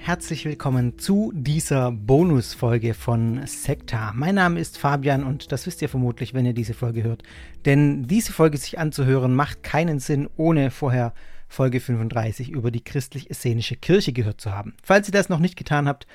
[0.00, 4.12] herzlich willkommen zu dieser Bonusfolge von Sekta.
[4.14, 7.22] Mein Name ist Fabian und das wisst ihr vermutlich, wenn ihr diese Folge hört.
[7.64, 11.12] Denn diese Folge sich anzuhören macht keinen Sinn, ohne vorher
[11.48, 14.74] Folge 35 über die christlich-essenische Kirche gehört zu haben.
[14.82, 16.06] Falls ihr das noch nicht getan habt,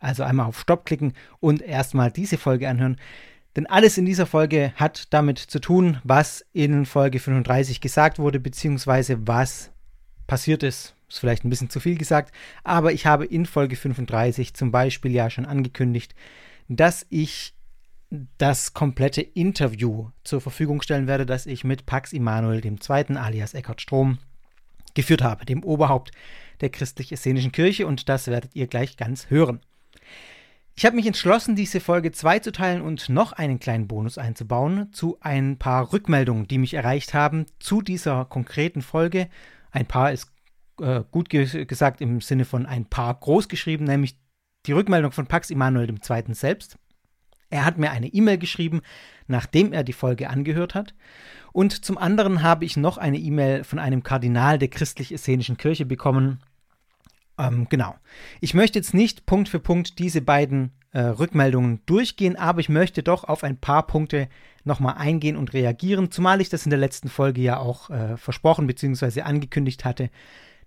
[0.00, 2.96] also einmal auf Stopp klicken und erstmal diese Folge anhören.
[3.56, 8.40] Denn alles in dieser Folge hat damit zu tun, was in Folge 35 gesagt wurde,
[8.40, 9.70] beziehungsweise was
[10.26, 10.93] passiert ist.
[11.08, 15.12] Ist vielleicht ein bisschen zu viel gesagt, aber ich habe in Folge 35 zum Beispiel
[15.12, 16.14] ja schon angekündigt,
[16.68, 17.54] dass ich
[18.38, 23.16] das komplette Interview zur Verfügung stellen werde, das ich mit Pax Immanuel II.
[23.16, 24.18] alias Eckhard Strom
[24.94, 26.12] geführt habe, dem Oberhaupt
[26.60, 29.60] der christlich-essenischen Kirche und das werdet ihr gleich ganz hören.
[30.76, 35.56] Ich habe mich entschlossen, diese Folge zweizuteilen und noch einen kleinen Bonus einzubauen zu ein
[35.56, 39.28] paar Rückmeldungen, die mich erreicht haben zu dieser konkreten Folge.
[39.70, 40.33] Ein paar ist
[40.80, 44.18] äh, gut ge gesagt im Sinne von ein paar groß geschrieben, nämlich
[44.66, 46.34] die Rückmeldung von Pax Immanuel II.
[46.34, 46.78] selbst.
[47.50, 48.80] Er hat mir eine E-Mail geschrieben,
[49.26, 50.94] nachdem er die Folge angehört hat.
[51.52, 56.40] Und zum anderen habe ich noch eine E-Mail von einem Kardinal der christlich-essenischen Kirche bekommen,
[57.38, 57.96] ähm, genau.
[58.40, 63.02] Ich möchte jetzt nicht Punkt für Punkt diese beiden äh, Rückmeldungen durchgehen, aber ich möchte
[63.02, 64.28] doch auf ein paar Punkte
[64.62, 68.66] nochmal eingehen und reagieren, zumal ich das in der letzten Folge ja auch äh, versprochen
[68.66, 69.22] bzw.
[69.22, 70.10] angekündigt hatte,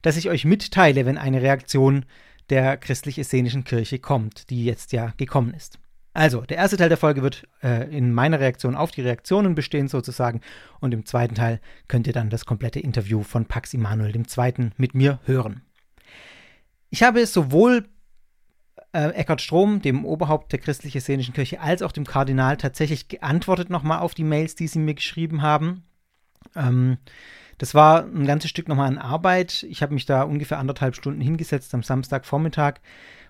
[0.07, 2.05] dass ich euch mitteile, wenn eine Reaktion
[2.49, 5.79] der christlich-essenischen Kirche kommt, die jetzt ja gekommen ist.
[6.13, 9.89] Also, der erste Teil der Folge wird äh, in meiner Reaktion auf die Reaktionen bestehen
[9.89, 10.39] sozusagen
[10.79, 14.69] und im zweiten Teil könnt ihr dann das komplette Interview von Pax Immanuel II.
[14.77, 15.63] mit mir hören.
[16.89, 17.89] Ich habe sowohl
[18.93, 23.99] äh, Eckhard Strom, dem Oberhaupt der christlich-essenischen Kirche, als auch dem Kardinal tatsächlich geantwortet nochmal
[23.99, 25.83] auf die Mails, die sie mir geschrieben haben.
[26.55, 26.97] Ähm,
[27.57, 29.63] das war ein ganzes Stück nochmal an Arbeit.
[29.69, 32.75] Ich habe mich da ungefähr anderthalb Stunden hingesetzt am Samstagvormittag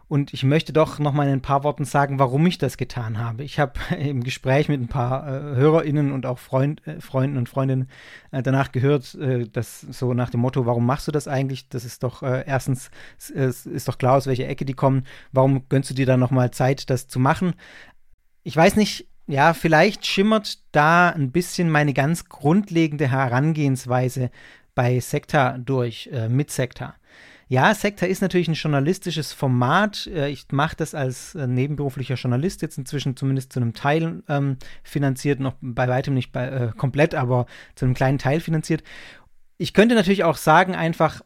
[0.09, 3.19] und ich möchte doch noch mal in ein paar Worten sagen, warum ich das getan
[3.19, 3.43] habe.
[3.43, 7.49] Ich habe im Gespräch mit ein paar äh, HörerInnen und auch Freund, äh, Freunden und
[7.49, 7.89] Freundinnen
[8.31, 11.67] äh, danach gehört, äh, dass so nach dem Motto, warum machst du das eigentlich?
[11.67, 12.89] Das ist doch äh, erstens,
[13.35, 15.03] es ist doch klar, aus welcher Ecke die kommen.
[15.33, 17.53] Warum gönnst du dir dann noch mal Zeit, das zu machen?
[18.43, 24.31] Ich weiß nicht, ja, vielleicht schimmert da ein bisschen meine ganz grundlegende Herangehensweise
[24.73, 26.95] bei Sekta durch, äh, mit Sekta.
[27.49, 30.07] Ja, Sekta ist natürlich ein journalistisches Format.
[30.07, 34.57] Äh, ich mache das als äh, nebenberuflicher Journalist jetzt inzwischen zumindest zu einem Teil ähm,
[34.83, 37.45] finanziert, noch bei weitem nicht bei, äh, komplett, aber
[37.75, 38.83] zu einem kleinen Teil finanziert.
[39.57, 41.21] Ich könnte natürlich auch sagen, einfach,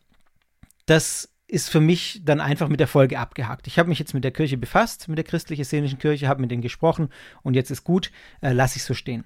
[0.85, 3.67] das ist für mich dann einfach mit der Folge abgehakt.
[3.67, 6.62] Ich habe mich jetzt mit der Kirche befasst, mit der christlich-essenischen Kirche, habe mit denen
[6.62, 7.09] gesprochen
[7.44, 9.25] und jetzt ist gut, äh, lasse ich so stehen.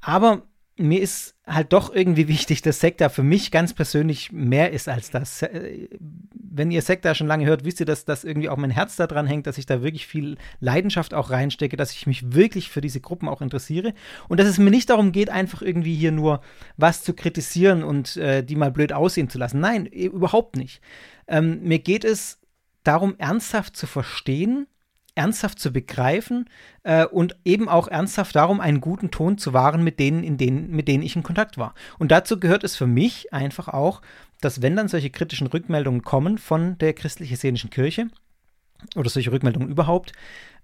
[0.00, 0.44] Aber
[0.78, 5.10] mir ist halt doch irgendwie wichtig, dass Sekta für mich ganz persönlich mehr ist als
[5.10, 5.42] das.
[5.42, 5.88] Äh,
[6.32, 9.26] wenn ihr Sekta schon lange hört, wisst ihr, dass das irgendwie auch mein Herz daran
[9.26, 13.02] hängt, dass ich da wirklich viel Leidenschaft auch reinstecke, dass ich mich wirklich für diese
[13.02, 13.92] Gruppen auch interessiere
[14.28, 16.40] und dass es mir nicht darum geht, einfach irgendwie hier nur
[16.78, 19.60] was zu kritisieren und äh, die mal blöd aussehen zu lassen.
[19.60, 20.80] Nein, überhaupt nicht.
[21.28, 22.38] Ähm, mir geht es
[22.84, 24.66] darum, ernsthaft zu verstehen,
[25.14, 26.48] ernsthaft zu begreifen
[26.84, 30.70] äh, und eben auch ernsthaft darum, einen guten Ton zu wahren mit denen, in denen,
[30.70, 31.74] mit denen ich in Kontakt war.
[31.98, 34.00] Und dazu gehört es für mich einfach auch,
[34.40, 38.08] dass wenn dann solche kritischen Rückmeldungen kommen von der christlich-essenischen Kirche
[38.94, 40.12] oder solche Rückmeldungen überhaupt,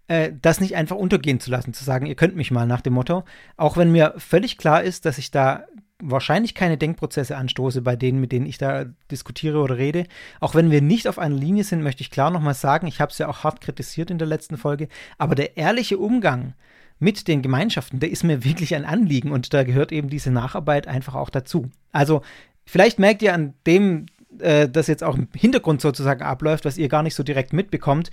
[0.07, 2.93] äh, das nicht einfach untergehen zu lassen, zu sagen, ihr könnt mich mal nach dem
[2.93, 3.25] Motto,
[3.57, 5.65] auch wenn mir völlig klar ist, dass ich da
[6.03, 10.07] wahrscheinlich keine Denkprozesse anstoße bei denen, mit denen ich da diskutiere oder rede.
[10.41, 13.13] Auch wenn wir nicht auf einer Linie sind, möchte ich klar nochmal sagen, ich habe
[13.13, 14.89] es ja auch hart kritisiert in der letzten Folge,
[15.19, 16.55] aber der ehrliche Umgang
[16.99, 20.87] mit den Gemeinschaften, der ist mir wirklich ein Anliegen und da gehört eben diese Nacharbeit
[20.87, 21.71] einfach auch dazu.
[21.93, 22.23] Also
[22.65, 24.07] vielleicht merkt ihr an dem,
[24.39, 28.11] äh, das jetzt auch im Hintergrund sozusagen abläuft, was ihr gar nicht so direkt mitbekommt,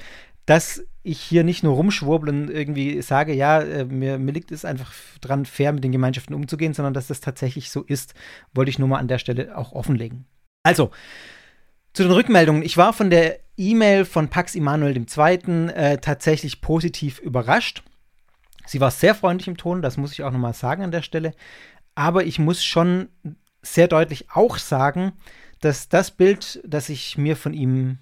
[0.52, 4.92] dass ich hier nicht nur rumschwurbeln irgendwie sage, ja, äh, mir, mir liegt es einfach
[5.22, 8.16] dran, fair mit den Gemeinschaften umzugehen, sondern dass das tatsächlich so ist,
[8.54, 10.26] wollte ich nur mal an der Stelle auch offenlegen.
[10.64, 10.92] Also,
[11.94, 12.64] zu den Rückmeldungen.
[12.64, 15.70] Ich war von der E-Mail von Pax Immanuel II.
[15.70, 17.84] Äh, tatsächlich positiv überrascht.
[18.66, 21.34] Sie war sehr freundlich im Ton, das muss ich auch nochmal sagen an der Stelle.
[21.96, 23.08] Aber ich muss schon
[23.62, 25.14] sehr deutlich auch sagen,
[25.62, 28.00] dass das Bild, das ich mir von ihm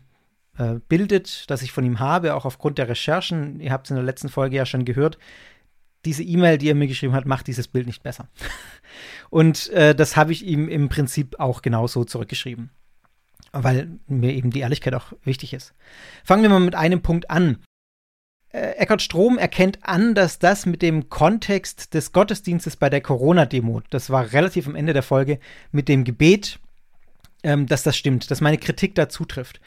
[0.60, 3.62] äh, bildet, das ich von ihm habe, auch aufgrund der Recherchen.
[3.62, 5.18] Ihr habt es in der letzten Folge ja schon gehört.
[6.06, 8.28] Diese E-Mail, die er mir geschrieben hat, macht dieses Bild nicht besser.
[9.30, 12.72] Und äh, das habe ich ihm im Prinzip auch genauso zurückgeschrieben.
[13.52, 15.74] Weil mir eben die Ehrlichkeit auch wichtig ist.
[16.24, 17.60] Fangen wir mal mit einem Punkt an.
[18.50, 23.82] Äh, Eckhard Strom erkennt an, dass das mit dem Kontext des Gottesdienstes bei der Corona-Demo,
[23.90, 25.40] das war relativ am Ende der Folge,
[25.72, 26.60] mit dem Gebet
[27.44, 29.60] ähm, dass das stimmt, dass meine Kritik da zutrifft.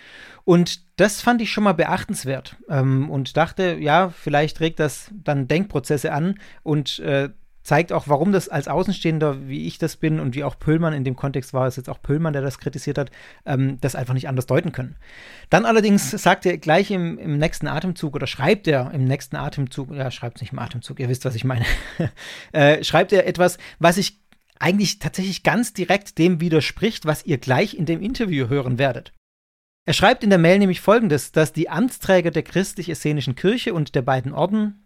[0.45, 5.49] Und das fand ich schon mal beachtenswert ähm, und dachte, ja, vielleicht regt das dann
[5.49, 7.31] Denkprozesse an und äh,
[7.63, 11.05] zeigt auch, warum das als Außenstehender, wie ich das bin und wie auch Pöllmann, in
[11.05, 13.11] dem Kontext war es jetzt auch Pöllmann, der das kritisiert hat,
[13.47, 14.97] ähm, das einfach nicht anders deuten können.
[15.49, 19.95] Dann allerdings sagt er gleich im, im nächsten Atemzug oder schreibt er im nächsten Atemzug,
[19.95, 21.65] ja, schreibt es nicht im Atemzug, ihr wisst, was ich meine,
[22.53, 24.22] äh, schreibt er etwas, was ich
[24.59, 29.13] eigentlich tatsächlich ganz direkt dem widerspricht, was ihr gleich in dem Interview hören werdet.
[29.85, 34.03] Er schreibt in der Mail nämlich folgendes, dass die Amtsträger der christlich-essenischen Kirche und der
[34.03, 34.79] beiden Orden,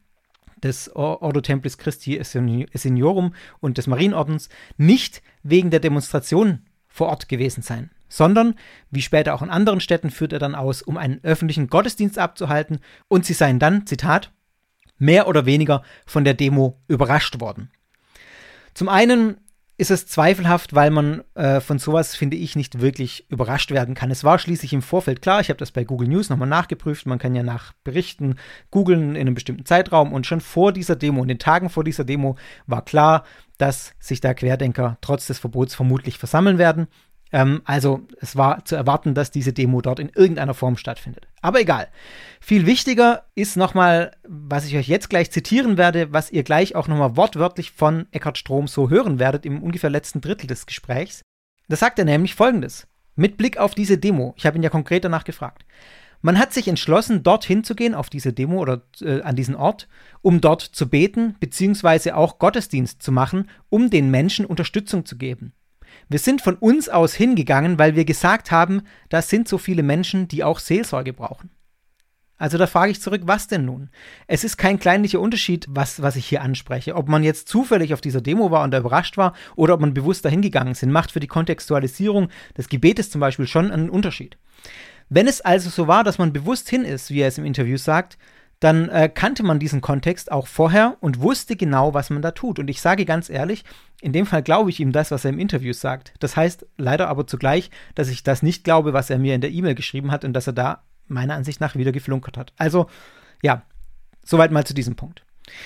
[0.63, 4.49] des Ordo Templis Christi Esseniorum und des Marienordens,
[4.79, 8.55] nicht wegen der Demonstration vor Ort gewesen seien, sondern,
[8.91, 12.81] wie später auch in anderen Städten führt er dann aus, um einen öffentlichen Gottesdienst abzuhalten
[13.09, 14.33] und sie seien dann, Zitat,
[14.99, 17.71] mehr oder weniger von der Demo überrascht worden.
[18.73, 19.37] Zum einen
[19.79, 24.11] ist es zweifelhaft, weil man äh, von sowas, finde ich, nicht wirklich überrascht werden kann.
[24.11, 27.19] Es war schließlich im Vorfeld klar, ich habe das bei Google News nochmal nachgeprüft, man
[27.19, 28.37] kann ja nach Berichten
[28.71, 32.05] googeln in einem bestimmten Zeitraum und schon vor dieser Demo, in den Tagen vor dieser
[32.05, 32.37] Demo,
[32.67, 33.25] war klar,
[33.59, 36.89] dass sich da Querdenker trotz des Verbots vermutlich versammeln werden.
[37.33, 41.27] Ähm, also es war zu erwarten, dass diese Demo dort in irgendeiner Form stattfindet.
[41.43, 41.89] Aber egal.
[42.41, 46.89] Viel wichtiger ist nochmal, was ich euch jetzt gleich zitieren werde, was ihr gleich auch
[46.89, 51.23] nochmal wortwörtlich von Eckhard Strom so hören werdet im ungefähr letzten Drittel des Gesprächs.
[51.69, 52.87] Da sagt er nämlich folgendes.
[53.17, 55.65] Mit Blick auf diese Demo, ich habe ihn ja konkret danach gefragt.
[56.23, 59.89] Man hat sich entschlossen, dorthin zu gehen, auf diese Demo oder äh, an diesen Ort,
[60.23, 65.53] um dort zu beten, beziehungsweise auch Gottesdienst zu machen, um den Menschen Unterstützung zu geben.
[66.09, 70.29] Wir sind von uns aus hingegangen, weil wir gesagt haben, das sind so viele Menschen,
[70.29, 71.51] die auch Seelsorge brauchen.
[72.39, 73.89] Also da frage ich zurück, was denn nun?
[74.27, 76.95] Es ist kein kleinlicher Unterschied, was, was ich hier anspreche.
[76.95, 79.95] Ob man jetzt zufällig auf dieser Demo war und da überrascht war oder ob man
[79.95, 84.37] bewusst dahin gegangen ist, macht für die Kontextualisierung des Gebetes zum Beispiel schon einen Unterschied.
[85.09, 87.79] Wenn es also so war, dass man bewusst hin ist, wie er es im Interview
[87.79, 88.19] sagt,
[88.61, 92.59] dann äh, kannte man diesen Kontext auch vorher und wusste genau, was man da tut.
[92.59, 93.65] Und ich sage ganz ehrlich,
[94.01, 96.15] in dem Fall glaube ich ihm das, was er im Interview sagt.
[96.21, 99.51] Das heißt leider aber zugleich, dass ich das nicht glaube, was er mir in der
[99.51, 102.53] E-Mail geschrieben hat und dass er da meiner Ansicht nach wieder geflunkert hat.
[102.57, 102.87] Also,
[103.43, 103.63] ja,
[104.25, 105.23] soweit mal zu diesem Punkt.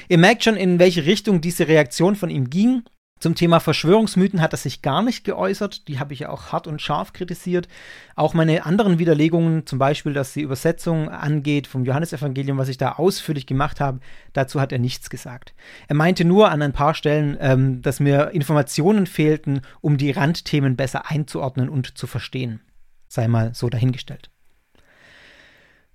[0.09, 2.83] Ihr merkt schon, in welche Richtung diese Reaktion von ihm ging.
[3.21, 5.89] Zum Thema Verschwörungsmythen hat er sich gar nicht geäußert.
[5.89, 7.69] Die habe ich ja auch hart und scharf kritisiert.
[8.17, 12.93] Auch meine anderen Widerlegungen, zum Beispiel, dass die Übersetzung angeht vom Johannesevangelium, was ich da
[12.93, 14.01] ausführlich gemacht habe,
[14.33, 15.53] dazu hat er nichts gesagt.
[15.87, 20.77] Er meinte nur an ein paar Stellen, ähm, dass mir Informationen fehlten, um die Randthemen
[20.77, 22.61] besser einzuordnen und zu verstehen.
[23.07, 24.31] Sei mal so dahingestellt.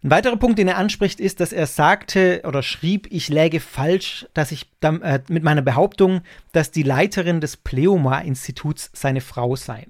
[0.05, 4.27] Ein weiterer Punkt, den er anspricht, ist, dass er sagte oder schrieb, ich läge falsch,
[4.35, 6.21] dass ich äh, mit meiner Behauptung,
[6.51, 9.87] dass die Leiterin des Pleoma-Instituts seine Frau sei.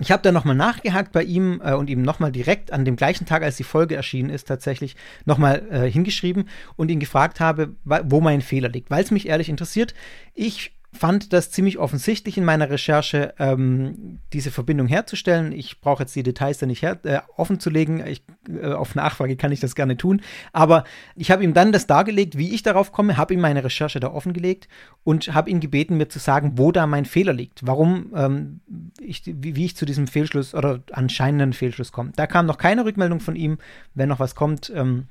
[0.00, 3.26] Ich habe da nochmal nachgehakt bei ihm äh, und ihm nochmal direkt an dem gleichen
[3.26, 8.20] Tag, als die Folge erschienen ist, tatsächlich nochmal äh, hingeschrieben und ihn gefragt habe, wo
[8.20, 9.94] mein Fehler liegt, weil es mich ehrlich interessiert.
[10.34, 15.52] Ich fand das ziemlich offensichtlich in meiner Recherche, ähm, diese Verbindung herzustellen.
[15.52, 18.04] Ich brauche jetzt die Details da nicht her, äh, offen zu legen.
[18.06, 20.22] Ich, äh, auf Nachfrage kann ich das gerne tun.
[20.52, 24.00] Aber ich habe ihm dann das dargelegt, wie ich darauf komme, habe ihm meine Recherche
[24.00, 24.68] da offengelegt
[25.04, 27.66] und habe ihn gebeten, mir zu sagen, wo da mein Fehler liegt.
[27.66, 28.60] Warum ähm,
[29.00, 32.12] ich, wie, wie, ich zu diesem Fehlschluss oder anscheinenden Fehlschluss komme.
[32.16, 33.58] Da kam noch keine Rückmeldung von ihm.
[33.94, 35.08] Wenn noch was kommt, ähm,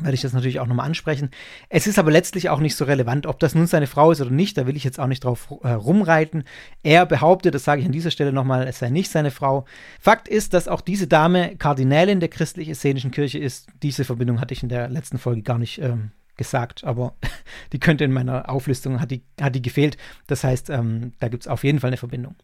[0.00, 1.30] werde ich das natürlich auch nochmal ansprechen.
[1.68, 4.30] Es ist aber letztlich auch nicht so relevant, ob das nun seine Frau ist oder
[4.30, 6.44] nicht, da will ich jetzt auch nicht drauf äh, rumreiten.
[6.84, 9.64] Er behauptet, das sage ich an dieser Stelle nochmal, es sei nicht seine Frau.
[10.00, 13.66] Fakt ist, dass auch diese Dame Kardinälin der christlich-essenischen Kirche ist.
[13.82, 17.14] Diese Verbindung hatte ich in der letzten Folge gar nicht ähm, gesagt, aber
[17.72, 19.96] die könnte in meiner Auflistung, hat die, hat die gefehlt.
[20.28, 22.36] Das heißt, ähm, da gibt es auf jeden Fall eine Verbindung.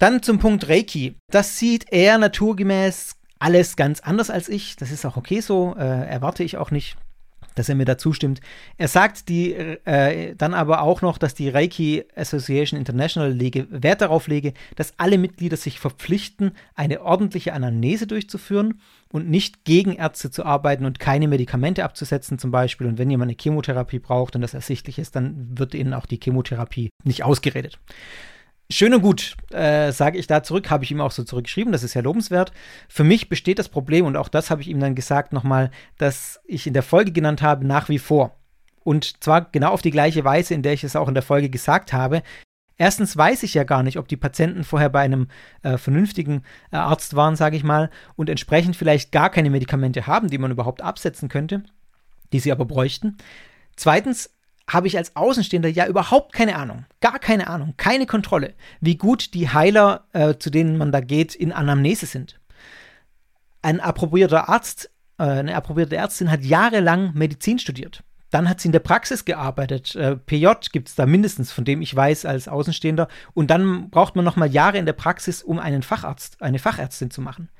[0.00, 1.14] Dann zum Punkt Reiki.
[1.30, 4.76] Das sieht er naturgemäß alles ganz anders als ich.
[4.76, 6.96] Das ist auch okay so, äh, erwarte ich auch nicht
[7.54, 8.40] dass er mir da zustimmt.
[8.78, 14.00] Er sagt die, äh, dann aber auch noch, dass die Reiki Association International lege, Wert
[14.00, 18.80] darauf lege, dass alle Mitglieder sich verpflichten, eine ordentliche Anamnese durchzuführen
[19.10, 22.86] und nicht gegen Ärzte zu arbeiten und keine Medikamente abzusetzen zum Beispiel.
[22.86, 26.20] Und wenn jemand eine Chemotherapie braucht und das ersichtlich ist, dann wird ihnen auch die
[26.22, 27.78] Chemotherapie nicht ausgeredet.
[28.70, 31.82] Schön und gut, äh, sage ich da zurück, habe ich ihm auch so zurückgeschrieben, das
[31.82, 32.52] ist ja lobenswert.
[32.88, 36.40] Für mich besteht das Problem, und auch das habe ich ihm dann gesagt nochmal, dass
[36.46, 38.34] ich in der Folge genannt habe, nach wie vor.
[38.82, 41.50] Und zwar genau auf die gleiche Weise, in der ich es auch in der Folge
[41.50, 42.22] gesagt habe.
[42.78, 45.28] Erstens weiß ich ja gar nicht, ob die Patienten vorher bei einem
[45.62, 46.42] äh, vernünftigen
[46.72, 50.50] äh, Arzt waren, sage ich mal, und entsprechend vielleicht gar keine Medikamente haben, die man
[50.50, 51.62] überhaupt absetzen könnte,
[52.32, 53.18] die sie aber bräuchten.
[53.76, 54.30] Zweitens
[54.68, 59.34] habe ich als Außenstehender ja überhaupt keine Ahnung, gar keine Ahnung, keine Kontrolle, wie gut
[59.34, 62.40] die Heiler, äh, zu denen man da geht, in Anamnese sind.
[63.60, 68.02] Ein approbierter Arzt, äh, eine approbierte Ärztin hat jahrelang Medizin studiert.
[68.32, 69.94] Dann hat sie in der Praxis gearbeitet.
[69.94, 73.06] Äh, PJ gibt es da mindestens, von dem ich weiß, als Außenstehender.
[73.34, 77.10] Und dann braucht man noch mal Jahre in der Praxis, um einen Facharzt, eine Fachärztin
[77.10, 77.50] zu machen.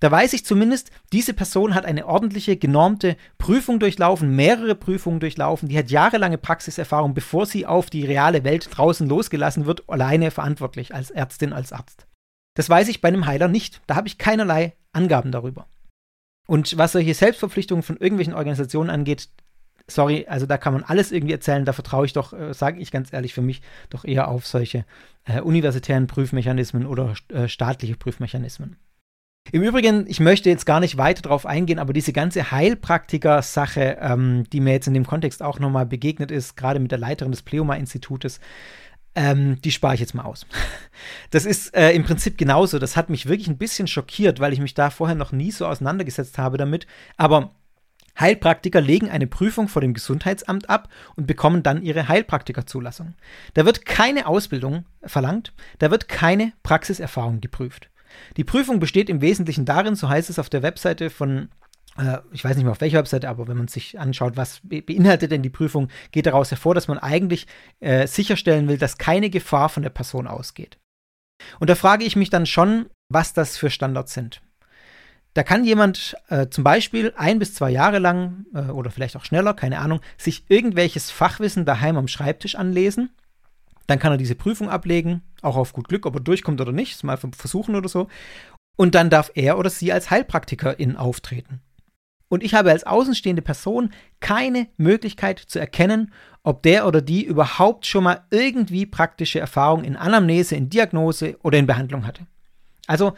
[0.00, 5.68] Da weiß ich zumindest, diese Person hat eine ordentliche, genormte Prüfung durchlaufen, mehrere Prüfungen durchlaufen.
[5.68, 10.94] Die hat jahrelange Praxiserfahrung, bevor sie auf die reale Welt draußen losgelassen wird, alleine verantwortlich
[10.94, 12.06] als Ärztin, als Arzt.
[12.54, 13.82] Das weiß ich bei einem Heiler nicht.
[13.86, 15.66] Da habe ich keinerlei Angaben darüber.
[16.46, 19.28] Und was solche Selbstverpflichtungen von irgendwelchen Organisationen angeht,
[19.86, 22.90] sorry, also da kann man alles irgendwie erzählen, da vertraue ich doch, äh, sage ich
[22.90, 24.84] ganz ehrlich, für mich doch eher auf solche
[25.24, 28.76] äh, universitären Prüfmechanismen oder äh, staatliche Prüfmechanismen.
[29.50, 34.44] Im Übrigen, ich möchte jetzt gar nicht weiter darauf eingehen, aber diese ganze Heilpraktiker-Sache, ähm,
[34.52, 37.42] die mir jetzt in dem Kontext auch nochmal begegnet ist, gerade mit der Leiterin des
[37.42, 38.40] Pleoma-Institutes,
[39.14, 40.46] ähm, die spare ich jetzt mal aus.
[41.30, 42.78] Das ist äh, im Prinzip genauso.
[42.78, 45.66] Das hat mich wirklich ein bisschen schockiert, weil ich mich da vorher noch nie so
[45.66, 46.86] auseinandergesetzt habe damit.
[47.16, 47.50] Aber
[48.18, 53.14] Heilpraktiker legen eine Prüfung vor dem Gesundheitsamt ab und bekommen dann ihre Heilpraktikerzulassung.
[53.54, 57.90] Da wird keine Ausbildung verlangt, da wird keine Praxiserfahrung geprüft.
[58.36, 61.48] Die Prüfung besteht im Wesentlichen darin, so heißt es auf der Webseite von
[61.96, 65.30] äh, ich weiß nicht mehr auf welcher Webseite, aber wenn man sich anschaut, was beinhaltet
[65.30, 67.46] denn die Prüfung, geht daraus hervor, dass man eigentlich
[67.80, 70.78] äh, sicherstellen will, dass keine Gefahr von der Person ausgeht.
[71.58, 74.42] Und da frage ich mich dann schon, was das für Standards sind.
[75.34, 79.24] Da kann jemand äh, zum Beispiel ein bis zwei Jahre lang äh, oder vielleicht auch
[79.24, 83.10] schneller, keine Ahnung, sich irgendwelches Fachwissen daheim am Schreibtisch anlesen.
[83.86, 87.02] Dann kann er diese Prüfung ablegen, auch auf gut Glück, ob er durchkommt oder nicht,
[87.02, 88.08] mal versuchen oder so.
[88.76, 91.60] Und dann darf er oder sie als Heilpraktikerin auftreten.
[92.28, 96.12] Und ich habe als außenstehende Person keine Möglichkeit zu erkennen,
[96.42, 101.58] ob der oder die überhaupt schon mal irgendwie praktische Erfahrung in Anamnese, in Diagnose oder
[101.58, 102.26] in Behandlung hatte.
[102.86, 103.12] Also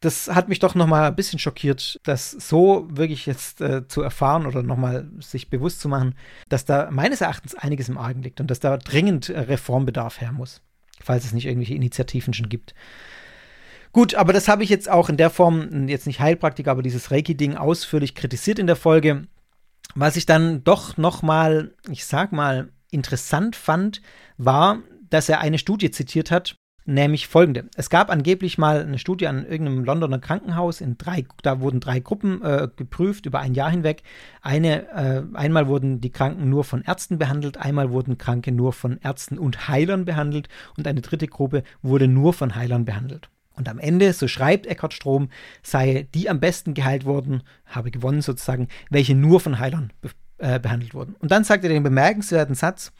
[0.00, 4.00] das hat mich doch noch mal ein bisschen schockiert, das so wirklich jetzt äh, zu
[4.00, 6.14] erfahren oder noch mal sich bewusst zu machen,
[6.48, 10.32] dass da meines Erachtens einiges im Argen liegt und dass da dringend äh, Reformbedarf her
[10.32, 10.62] muss,
[11.02, 12.74] falls es nicht irgendwelche Initiativen schon gibt.
[13.92, 17.10] Gut, aber das habe ich jetzt auch in der Form, jetzt nicht Heilpraktiker, aber dieses
[17.10, 19.26] Reiki-Ding ausführlich kritisiert in der Folge.
[19.94, 24.00] Was ich dann doch noch mal, ich sag mal, interessant fand,
[24.38, 24.78] war,
[25.10, 26.56] dass er eine Studie zitiert hat,
[26.94, 27.68] nämlich folgende.
[27.76, 32.00] Es gab angeblich mal eine Studie an irgendeinem Londoner Krankenhaus, in drei, da wurden drei
[32.00, 34.02] Gruppen äh, geprüft über ein Jahr hinweg.
[34.42, 38.98] Eine, äh, einmal wurden die Kranken nur von Ärzten behandelt, einmal wurden Kranke nur von
[39.02, 43.30] Ärzten und Heilern behandelt und eine dritte Gruppe wurde nur von Heilern behandelt.
[43.54, 45.28] Und am Ende, so schreibt Eckhard Strom,
[45.62, 50.58] sei die am besten geheilt worden, habe gewonnen sozusagen, welche nur von Heilern be äh,
[50.58, 51.14] behandelt wurden.
[51.18, 52.92] Und dann sagt er den bemerkenswerten Satz,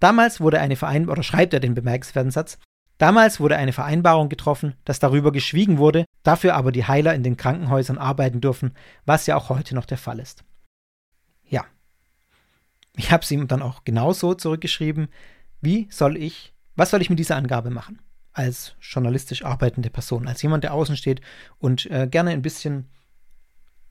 [0.00, 2.58] damals wurde eine Vereinbarung, oder schreibt er den bemerkenswerten Satz,
[2.98, 7.36] Damals wurde eine Vereinbarung getroffen, dass darüber geschwiegen wurde, dafür aber die Heiler in den
[7.36, 8.74] Krankenhäusern arbeiten dürfen,
[9.06, 10.44] was ja auch heute noch der Fall ist.
[11.48, 11.64] Ja.
[12.96, 15.08] Ich habe es ihm dann auch genauso zurückgeschrieben.
[15.60, 18.00] Wie soll ich, was soll ich mit dieser Angabe machen?
[18.32, 21.20] Als journalistisch arbeitende Person, als jemand, der außen steht
[21.58, 22.88] und äh, gerne ein bisschen,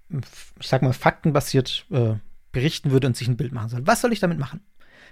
[0.09, 2.15] ich sag mal, faktenbasiert äh,
[2.51, 3.87] berichten würde und sich ein Bild machen soll.
[3.87, 4.65] Was soll ich damit machen?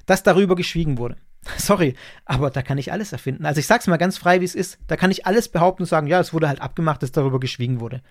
[0.06, 1.16] Dass darüber geschwiegen wurde.
[1.58, 3.46] Sorry, aber da kann ich alles erfinden.
[3.46, 4.80] Also ich sag's mal ganz frei, wie es ist.
[4.88, 7.80] Da kann ich alles behaupten und sagen, ja, es wurde halt abgemacht, dass darüber geschwiegen
[7.80, 8.02] wurde.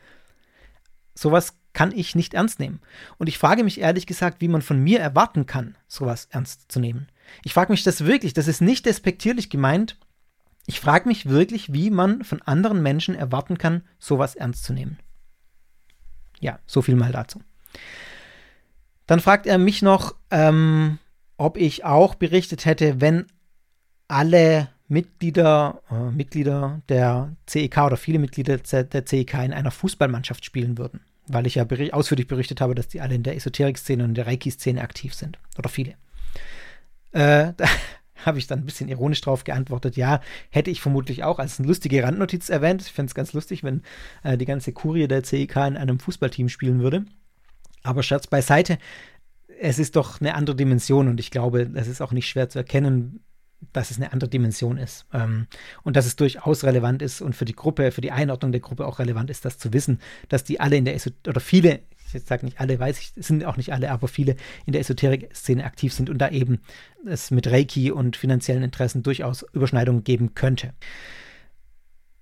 [1.14, 2.80] Sowas kann ich nicht ernst nehmen.
[3.18, 6.80] Und ich frage mich ehrlich gesagt, wie man von mir erwarten kann, sowas ernst zu
[6.80, 7.08] nehmen.
[7.44, 9.96] Ich frage mich das wirklich, das ist nicht despektierlich gemeint.
[10.66, 14.98] Ich frage mich wirklich, wie man von anderen Menschen erwarten kann, sowas ernst zu nehmen.
[16.40, 17.40] Ja, so viel mal dazu.
[19.06, 20.98] Dann fragt er mich noch, ähm,
[21.36, 23.26] ob ich auch berichtet hätte, wenn
[24.08, 30.78] alle Mitglieder, äh, Mitglieder der CEK oder viele Mitglieder der CEK in einer Fußballmannschaft spielen
[30.78, 31.00] würden.
[31.26, 34.26] Weil ich ja beri ausführlich berichtet habe, dass die alle in der Esoterik-Szene und der
[34.26, 35.38] Reiki-Szene aktiv sind.
[35.58, 35.94] Oder viele.
[37.12, 37.66] Äh, da
[38.24, 41.68] habe ich dann ein bisschen ironisch drauf geantwortet, ja, hätte ich vermutlich auch als eine
[41.68, 42.82] lustige Randnotiz erwähnt.
[42.82, 43.82] Ich fände es ganz lustig, wenn
[44.22, 47.04] äh, die ganze Kurie der CEK in einem Fußballteam spielen würde.
[47.82, 48.78] Aber Scherz beiseite,
[49.61, 52.58] es ist doch eine andere Dimension und ich glaube, es ist auch nicht schwer zu
[52.58, 53.25] erkennen,
[53.73, 55.06] dass es eine andere Dimension ist.
[55.12, 55.46] Ähm,
[55.82, 58.87] und dass es durchaus relevant ist und für die Gruppe, für die Einordnung der Gruppe
[58.87, 61.80] auch relevant ist, das zu wissen, dass die alle in der Esot oder viele,
[62.12, 65.64] ich sage nicht alle, weiß ich, sind auch nicht alle, aber viele in der Esoterik-Szene
[65.64, 66.61] aktiv sind und da eben
[67.06, 70.75] es mit Reiki und finanziellen Interessen durchaus Überschneidungen geben könnte.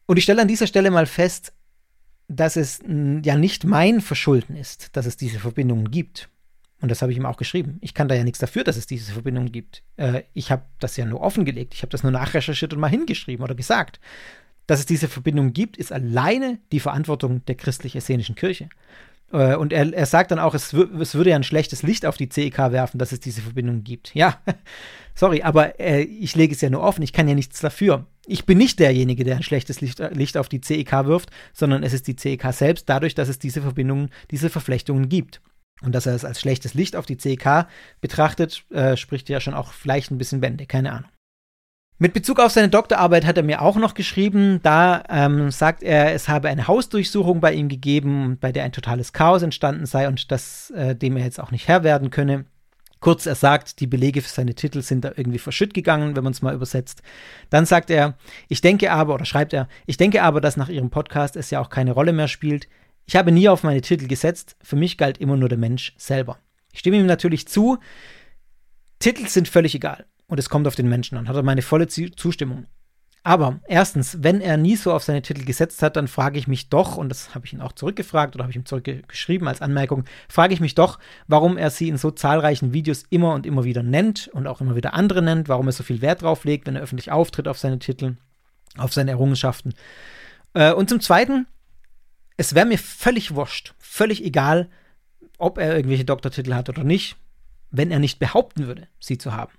[0.06, 1.52] Und ich stelle an dieser Stelle mal fest,
[2.28, 6.30] dass es ja nicht mein Verschulden ist, dass es diese Verbindungen gibt
[6.82, 7.78] Und das habe ich ihm auch geschrieben.
[7.80, 9.82] Ich kann da ja nichts dafür, dass es diese Verbindung gibt.
[9.96, 11.74] Äh, ich habe das ja nur offengelegt.
[11.74, 14.00] Ich habe das nur nachrecherchiert und mal hingeschrieben oder gesagt.
[14.66, 18.68] Dass es diese Verbindung gibt, ist alleine die Verantwortung der christlich-essenischen Kirche.
[19.32, 22.16] Äh, und er, er sagt dann auch, es, es, würde ja ein schlechtes Licht auf
[22.16, 24.12] die CEK werfen, dass es diese Verbindung gibt.
[24.14, 24.40] Ja,
[25.14, 28.06] sorry, aber äh, ich lege es ja nur offen, ich kann ja nichts dafür.
[28.26, 31.82] Ich bin nicht derjenige, der ein schlechtes Licht, äh, Licht auf die CEK wirft, sondern
[31.82, 35.40] es ist die CEK selbst, dadurch, dass es diese Verbindungen, diese Verflechtungen gibt.
[35.82, 37.66] Und dass er es als schlechtes Licht auf die CEK
[38.00, 41.10] betrachtet, äh, spricht ja schon auch vielleicht ein bisschen Bände, keine Ahnung.
[41.98, 44.58] Mit Bezug auf seine Doktorarbeit hat er mir auch noch geschrieben.
[44.64, 49.12] Da ähm, sagt er, es habe eine Hausdurchsuchung bei ihm gegeben, bei der ein totales
[49.12, 52.46] Chaos entstanden sei und das, äh, dem er jetzt auch nicht Herr werden könne.
[52.98, 56.32] Kurz, er sagt, die Belege für seine Titel sind da irgendwie verschütt gegangen, wenn man
[56.32, 57.02] es mal übersetzt.
[57.50, 58.14] Dann sagt er,
[58.48, 61.60] ich denke aber, oder schreibt er, ich denke aber, dass nach ihrem Podcast es ja
[61.60, 62.68] auch keine Rolle mehr spielt.
[63.06, 66.38] Ich habe nie auf meine Titel gesetzt, für mich galt immer nur der Mensch selber.
[66.72, 67.78] Ich stimme ihm natürlich zu,
[68.98, 71.28] Titel sind völlig egal und es kommt auf den Menschen an.
[71.28, 72.66] Hat er meine volle Zustimmung.
[73.24, 76.70] Aber erstens, wenn er nie so auf seine Titel gesetzt hat, dann frage ich mich
[76.70, 80.04] doch, und das habe ich ihn auch zurückgefragt oder habe ich ihm zurückgeschrieben als Anmerkung,
[80.28, 83.84] frage ich mich doch, warum er sie in so zahlreichen Videos immer und immer wieder
[83.84, 86.74] nennt und auch immer wieder andere nennt, warum er so viel Wert drauf legt, wenn
[86.74, 88.16] er öffentlich auftritt auf seine Titel,
[88.76, 89.74] auf seine Errungenschaften.
[90.54, 91.46] Äh, und zum Zweiten,
[92.36, 94.68] es wäre mir völlig wurscht, völlig egal,
[95.38, 97.16] ob er irgendwelche Doktortitel hat oder nicht,
[97.70, 99.52] wenn er nicht behaupten würde, sie zu haben.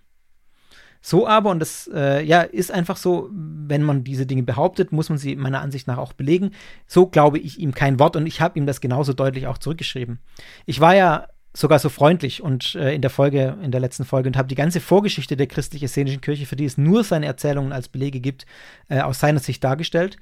[1.06, 5.10] So aber, und das äh, ja, ist einfach so, wenn man diese Dinge behauptet, muss
[5.10, 6.52] man sie meiner Ansicht nach auch belegen.
[6.88, 10.20] So glaube ich ihm kein Wort und ich habe ihm das genauso deutlich auch zurückgeschrieben.
[10.66, 14.28] Ich war ja sogar so freundlich und äh, in der Folge, in der letzten Folge
[14.28, 17.90] und habe die ganze Vorgeschichte der christlich-essenischen Kirche, für die es nur seine Erzählungen als
[17.90, 18.46] Belege gibt,
[18.90, 20.18] äh, aus seiner Sicht dargestellt.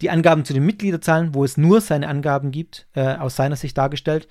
[0.00, 3.76] Die Angaben zu den Mitgliederzahlen, wo es nur seine Angaben gibt, äh, aus seiner Sicht
[3.76, 4.28] dargestellt.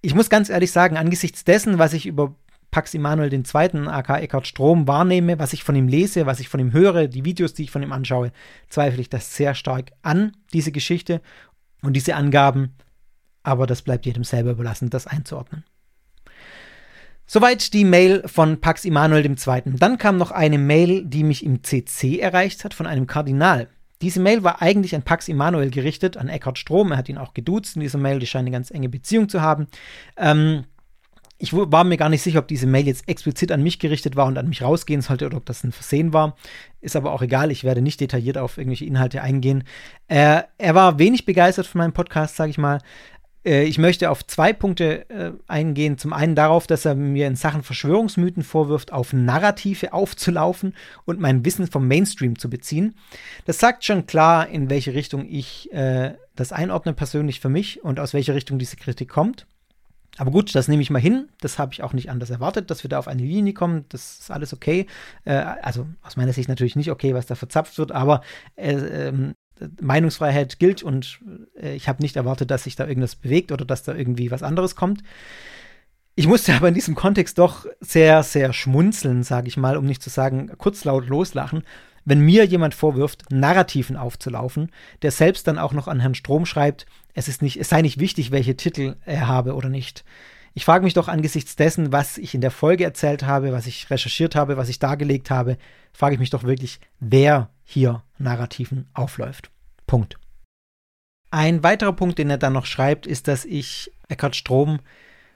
[0.00, 2.34] Ich muss ganz ehrlich sagen, angesichts dessen, was ich über
[2.70, 6.58] Pax Immanuel II., aka Eckhard Strom, wahrnehme, was ich von ihm lese, was ich von
[6.58, 8.32] ihm höre, die Videos, die ich von ihm anschaue,
[8.70, 11.20] zweifle ich das sehr stark an, diese Geschichte
[11.82, 12.74] und diese Angaben.
[13.42, 15.64] Aber das bleibt jedem selber überlassen, das einzuordnen.
[17.26, 19.62] Soweit die Mail von Pax Immanuel II.
[19.78, 23.68] Dann kam noch eine Mail, die mich im CC erreicht hat von einem Kardinal.
[24.02, 26.90] Diese Mail war eigentlich an Pax Immanuel gerichtet, an Eckhard Strom.
[26.90, 29.40] Er hat ihn auch geduzt in dieser Mail, die scheint eine ganz enge Beziehung zu
[29.40, 29.68] haben.
[30.16, 30.64] Ähm,
[31.42, 34.26] ich war mir gar nicht sicher, ob diese Mail jetzt explizit an mich gerichtet war
[34.26, 36.36] und an mich rausgehen sollte oder ob das ein Versehen war.
[36.80, 39.64] Ist aber auch egal, ich werde nicht detailliert auf irgendwelche Inhalte eingehen.
[40.06, 42.78] Äh, er war wenig begeistert von meinem Podcast, sage ich mal.
[43.44, 45.98] Äh, ich möchte auf zwei Punkte äh, eingehen.
[45.98, 50.74] Zum einen darauf, dass er mir in Sachen Verschwörungsmythen vorwirft, auf Narrative aufzulaufen
[51.04, 52.94] und mein Wissen vom Mainstream zu beziehen.
[53.44, 58.00] Das sagt schon klar, in welche Richtung ich äh, das einordne persönlich für mich und
[58.00, 59.46] aus welcher Richtung diese Kritik kommt.
[60.18, 61.28] Aber gut, das nehme ich mal hin.
[61.40, 63.86] Das habe ich auch nicht anders erwartet, dass wir da auf eine Linie kommen.
[63.88, 64.86] Das ist alles okay.
[65.24, 68.20] Äh, also aus meiner Sicht natürlich nicht okay, was da verzapft wird, aber
[68.56, 69.32] äh, äh,
[69.80, 71.20] Meinungsfreiheit gilt und
[71.60, 74.42] äh, ich habe nicht erwartet, dass sich da irgendwas bewegt oder dass da irgendwie was
[74.42, 75.02] anderes kommt.
[76.14, 80.02] Ich musste aber in diesem Kontext doch sehr, sehr schmunzeln, sage ich mal, um nicht
[80.02, 81.62] zu sagen kurz laut loslachen,
[82.04, 84.70] wenn mir jemand vorwirft, Narrativen aufzulaufen,
[85.02, 87.98] der selbst dann auch noch an Herrn Strom schreibt, es, ist nicht, es sei nicht
[87.98, 90.04] wichtig, welche Titel er habe oder nicht.
[90.54, 93.88] Ich frage mich doch angesichts dessen, was ich in der Folge erzählt habe, was ich
[93.88, 95.56] recherchiert habe, was ich dargelegt habe,
[95.92, 99.51] frage ich mich doch wirklich, wer hier Narrativen aufläuft.
[99.92, 100.16] Punkt.
[101.30, 104.80] Ein weiterer Punkt, den er dann noch schreibt, ist, dass ich Eckhard Strom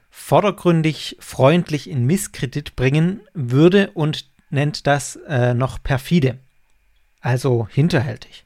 [0.09, 6.39] vordergründig freundlich in Misskredit bringen würde und nennt das äh, noch perfide
[7.27, 8.45] also hinterhältig.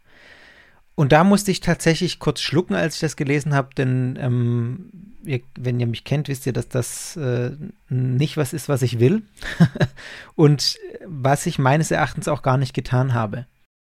[0.95, 4.91] Und da musste ich tatsächlich kurz schlucken, als ich das gelesen habe, denn ähm,
[5.23, 7.51] ihr, wenn ihr mich kennt, wisst ihr, dass das äh,
[7.89, 9.23] nicht was ist, was ich will
[10.35, 13.45] und was ich meines Erachtens auch gar nicht getan habe.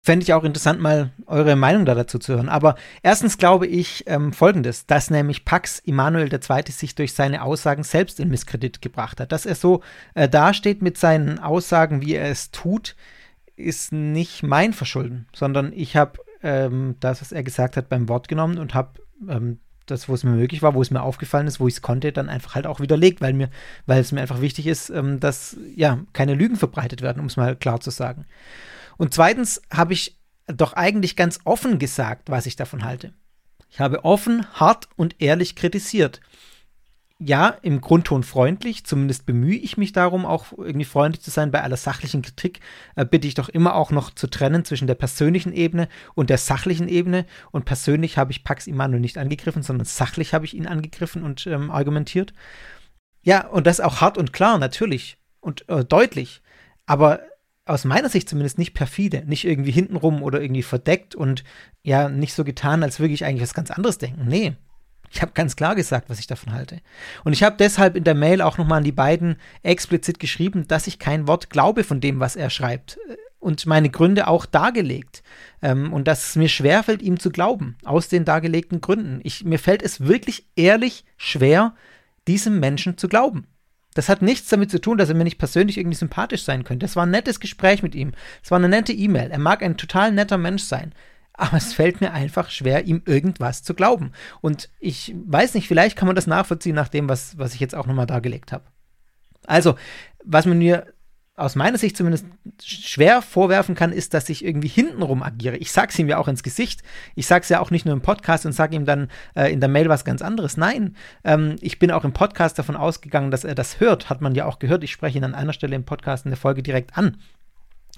[0.01, 2.47] Fände ich auch interessant, mal eure Meinung da dazu zu hören.
[2.47, 6.71] Aber erstens glaube ich ähm, Folgendes, dass nämlich Pax Immanuel II.
[6.71, 9.31] sich durch seine Aussagen selbst in Misskredit gebracht hat.
[9.33, 9.81] Dass er so
[10.13, 12.95] äh, dasteht mit seinen Aussagen, wie er es tut,
[13.57, 18.27] ist nicht mein Verschulden, sondern ich habe ähm, das, was er gesagt hat, beim Wort
[18.27, 21.59] genommen und habe ähm, das, wo es mir möglich war, wo es mir aufgefallen ist,
[21.59, 23.49] wo ich es konnte, dann einfach halt auch widerlegt, weil mir,
[23.85, 27.37] weil es mir einfach wichtig ist, ähm, dass ja keine Lügen verbreitet werden, um es
[27.37, 28.25] mal klar zu sagen.
[28.97, 33.13] Und zweitens habe ich doch eigentlich ganz offen gesagt, was ich davon halte.
[33.69, 36.21] Ich habe offen, hart und ehrlich kritisiert
[37.19, 41.49] ja, im Grundton freundlich, zumindest bemühe ich mich darum, auch irgendwie freundlich zu sein.
[41.49, 42.59] Bei aller sachlichen Kritik
[42.95, 46.37] äh, bitte ich doch immer auch noch zu trennen zwischen der persönlichen Ebene und der
[46.37, 47.25] sachlichen Ebene.
[47.51, 51.47] Und persönlich habe ich Pax Immanuel nicht angegriffen, sondern sachlich habe ich ihn angegriffen und
[51.47, 52.33] ähm, argumentiert.
[53.23, 55.17] Ja, und das auch hart und klar, natürlich.
[55.39, 56.43] Und äh, deutlich.
[56.85, 57.21] Aber
[57.67, 61.43] aus meiner Sicht zumindest nicht perfide, nicht irgendwie hintenrum oder irgendwie verdeckt und
[61.83, 64.25] ja, nicht so getan, als würde ich eigentlich was ganz anderes denken.
[64.27, 64.55] Nee,
[65.11, 66.81] ich habe ganz klar gesagt, was ich davon halte.
[67.23, 70.87] Und ich habe deshalb in der Mail auch nochmal an die beiden explizit geschrieben, dass
[70.87, 72.99] ich kein Wort glaube von dem, was er schreibt.
[73.39, 75.23] Und meine Gründe auch dargelegt.
[75.61, 79.21] Ähm, und dass es mir schwerfällt, ihm zu glauben, aus den dargelegten Gründen.
[79.23, 81.75] Ich, mir fällt es wirklich ehrlich schwer,
[82.27, 83.47] diesem Menschen zu glauben.
[83.97, 86.85] Das hat nichts damit zu tun, dass er mir nicht persönlich irgendwie sympathisch sein könnte.
[86.85, 88.13] Das war ein nettes Gespräch mit ihm.
[88.43, 89.31] Es war eine nette E-Mail.
[89.31, 90.93] Er mag ein total netter Mensch sein
[91.37, 94.11] aber es fällt mir einfach schwer, ihm irgendwas zu glauben.
[94.41, 97.75] Und ich weiß nicht, vielleicht kann man das nachvollziehen nach dem, was, was ich jetzt
[97.75, 98.65] auch nochmal dargelegt habe.
[99.45, 99.75] Also,
[100.25, 100.87] was man mir
[101.37, 102.25] aus meiner Sicht zumindest
[102.63, 105.55] schwer vorwerfen kann, ist, dass ich irgendwie hintenrum agiere.
[105.57, 106.81] Ich sag's ihm ja auch ins Gesicht.
[107.13, 109.69] Ich sag's ja auch nicht nur im Podcast und sage ihm dann äh, in der
[109.69, 110.57] Mail was ganz anderes.
[110.57, 114.09] Nein, ähm, ich bin auch im Podcast davon ausgegangen, dass er das hört.
[114.09, 114.83] Hat man ja auch gehört.
[114.83, 117.17] Ich spreche ihn an einer Stelle im Podcast in der Folge direkt an.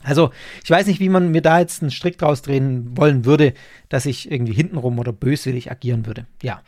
[0.03, 3.53] Also, ich weiß nicht, wie man mir da jetzt einen Strick draus drehen wollen würde,
[3.87, 6.25] dass ich irgendwie hintenrum oder böswillig agieren würde.
[6.43, 6.61] Ja.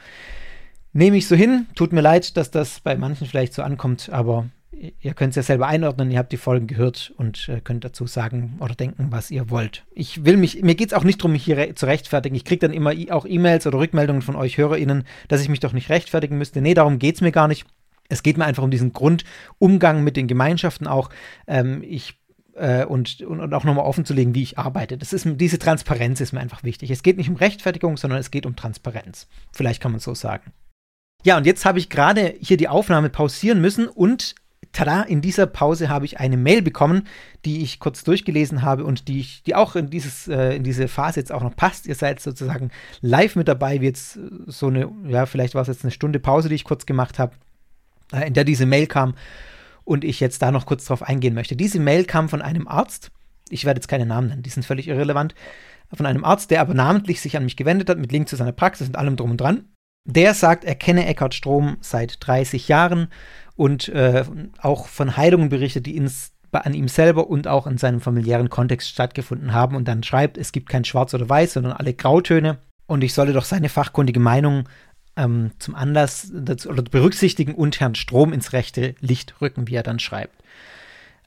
[0.94, 1.68] Nehme ich so hin.
[1.76, 5.44] Tut mir leid, dass das bei manchen vielleicht so ankommt, aber ihr könnt es ja
[5.44, 6.12] selber einordnen.
[6.12, 9.86] Ihr habt die Folgen gehört und äh, könnt dazu sagen oder denken, was ihr wollt.
[9.92, 12.36] Ich will mich, mir geht es auch nicht darum, mich hier re zu rechtfertigen.
[12.36, 15.74] Ich kriege dann immer auch E-Mails oder Rückmeldungen von euch HörerInnen, dass ich mich doch
[15.74, 16.62] nicht rechtfertigen müsste.
[16.62, 17.66] Nee, darum geht es mir gar nicht.
[18.10, 21.10] Es geht mir einfach um diesen Grundumgang mit den Gemeinschaften auch.
[21.48, 22.18] Ähm, ich
[22.56, 24.98] äh, und, und, auch nochmal offen zu legen, wie ich arbeite.
[24.98, 26.92] Das ist, diese Transparenz ist mir einfach wichtig.
[26.92, 29.28] Es geht nicht um Rechtfertigung, sondern es geht um Transparenz.
[29.52, 30.52] Vielleicht kann man es so sagen.
[31.24, 34.36] Ja, und jetzt habe ich gerade hier die Aufnahme pausieren müssen und
[34.74, 37.08] tada, in dieser Pause habe ich eine Mail bekommen,
[37.46, 40.88] die ich kurz durchgelesen habe und die, ich, die auch in, dieses, äh, in diese
[40.88, 41.88] Phase jetzt auch noch passt.
[41.88, 45.84] Ihr seid sozusagen live mit dabei, wie jetzt so eine, ja, vielleicht war es jetzt
[45.84, 47.34] eine Stunde Pause, die ich kurz gemacht habe,
[48.14, 49.16] äh, in der diese Mail kam
[49.84, 51.56] und ich jetzt da noch kurz drauf eingehen möchte.
[51.56, 53.12] Diese Mail kam von einem Arzt,
[53.50, 55.36] ich werde jetzt keine Namen nennen, die sind völlig irrelevant,
[55.94, 58.54] von einem Arzt, der aber namentlich sich an mich gewendet hat, mit Link zu seiner
[58.54, 59.66] Praxis und allem drum und dran.
[60.06, 63.08] Der sagt, er kenne Eckhard Strom seit 30 Jahren
[63.56, 64.26] und äh,
[64.60, 68.90] auch von Heilungen berichtet, die ins, an ihm selber und auch in seinem familiären Kontext
[68.90, 73.04] stattgefunden haben und dann schreibt, es gibt kein Schwarz oder Weiß, sondern alle Grautöne und
[73.04, 74.68] ich solle doch seine fachkundige Meinung
[75.16, 79.84] ähm, zum Anlass dazu, oder berücksichtigen und Herrn Strom ins rechte Licht rücken, wie er
[79.84, 80.42] dann schreibt.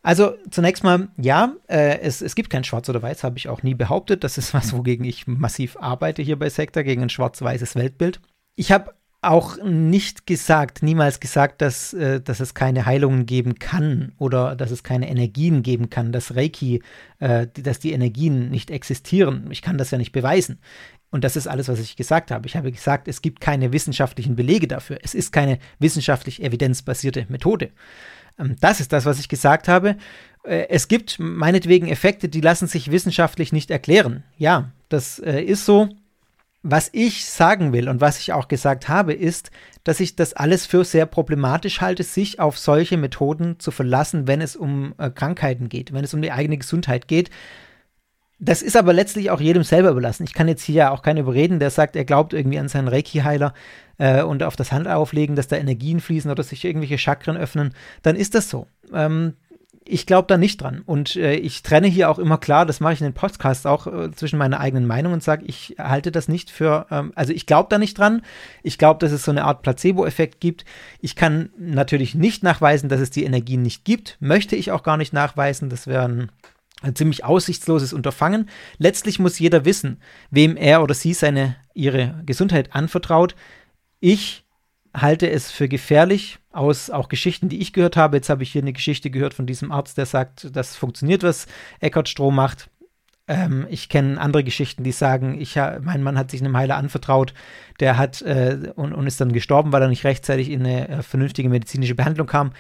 [0.03, 3.63] Also zunächst mal, ja, äh, es, es gibt kein Schwarz oder Weiß, habe ich auch
[3.63, 4.23] nie behauptet.
[4.23, 8.21] Das ist was, wogegen ich massiv arbeite hier bei Sektor, gegen ein schwarz-weißes Weltbild.
[8.57, 14.13] Ich habe auch nicht gesagt, niemals gesagt, dass, äh, dass es keine Heilungen geben kann
[14.19, 16.83] oder dass es keine Energien geben kann, dass Reiki,
[17.21, 19.49] äh, dass die Energien nicht existieren.
[19.51, 20.59] Ich kann das ja nicht beweisen.
[21.11, 22.47] Und das ist alles, was ich gesagt habe.
[22.47, 24.99] Ich habe gesagt, es gibt keine wissenschaftlichen Belege dafür.
[25.03, 27.71] Es ist keine wissenschaftlich evidenzbasierte Methode.
[28.39, 29.97] Ähm, das ist das, was ich gesagt habe.
[30.45, 34.25] Äh, es gibt meinetwegen Effekte, die lassen sich wissenschaftlich nicht erklären.
[34.37, 35.89] Ja, das äh, ist so.
[36.67, 39.51] Was ich sagen will und was ich auch gesagt habe, ist,
[39.85, 44.41] dass ich das alles für sehr problematisch halte, sich auf solche Methoden zu verlassen, wenn
[44.41, 47.29] es um äh, Krankheiten geht, wenn es um die eigene Gesundheit geht,
[48.41, 50.25] das ist aber letztlich auch jedem selber überlassen.
[50.25, 52.89] Ich kann jetzt hier ja auch keinen überreden, der sagt, er glaubt irgendwie an seinen
[52.89, 53.55] Reiki-Heiler
[53.99, 57.75] äh, und auf das Handauflegen, dass da Energien fließen oder sich irgendwelche Chakren öffnen.
[58.03, 58.67] Dann ist das so.
[58.93, 59.35] Ähm,
[59.87, 60.83] ich glaube da nicht dran.
[60.87, 63.87] Und äh, ich trenne hier auch immer klar, das mache ich in den Podcasts auch
[63.87, 67.47] äh, zwischen meiner eigenen Meinung und sage, ich halte das nicht für, ähm, also ich
[67.47, 68.23] glaube da nicht dran.
[68.63, 70.65] Ich glaube, dass es so eine Art Placebo-Effekt gibt.
[71.01, 74.17] Ich kann natürlich nicht nachweisen, dass es die Energien nicht gibt.
[74.21, 75.69] Möchte ich auch gar nicht nachweisen.
[75.69, 76.31] Das wäre ein
[76.83, 78.51] ein ziemlich aussichtsloses Unterfangen.
[78.77, 83.35] Letztlich muss jeder wissen, wem er oder sie seine ihre Gesundheit anvertraut.
[84.01, 84.44] Ich
[84.95, 88.17] halte es für gefährlich aus auch Geschichten, die ich gehört habe.
[88.17, 91.47] Jetzt habe ich hier eine Geschichte gehört von diesem Arzt, der sagt, das funktioniert, was
[91.81, 92.71] Eckhard Strom macht.
[93.27, 97.35] Ähm, ich kenne andere Geschichten, die sagen, ich, mein Mann hat sich einem Heiler anvertraut,
[97.81, 101.03] der hat äh, und, und, ist dann gestorben, weil er nicht rechtzeitig in eine äh,
[101.03, 102.53] vernünftige medizinische Behandlung kam.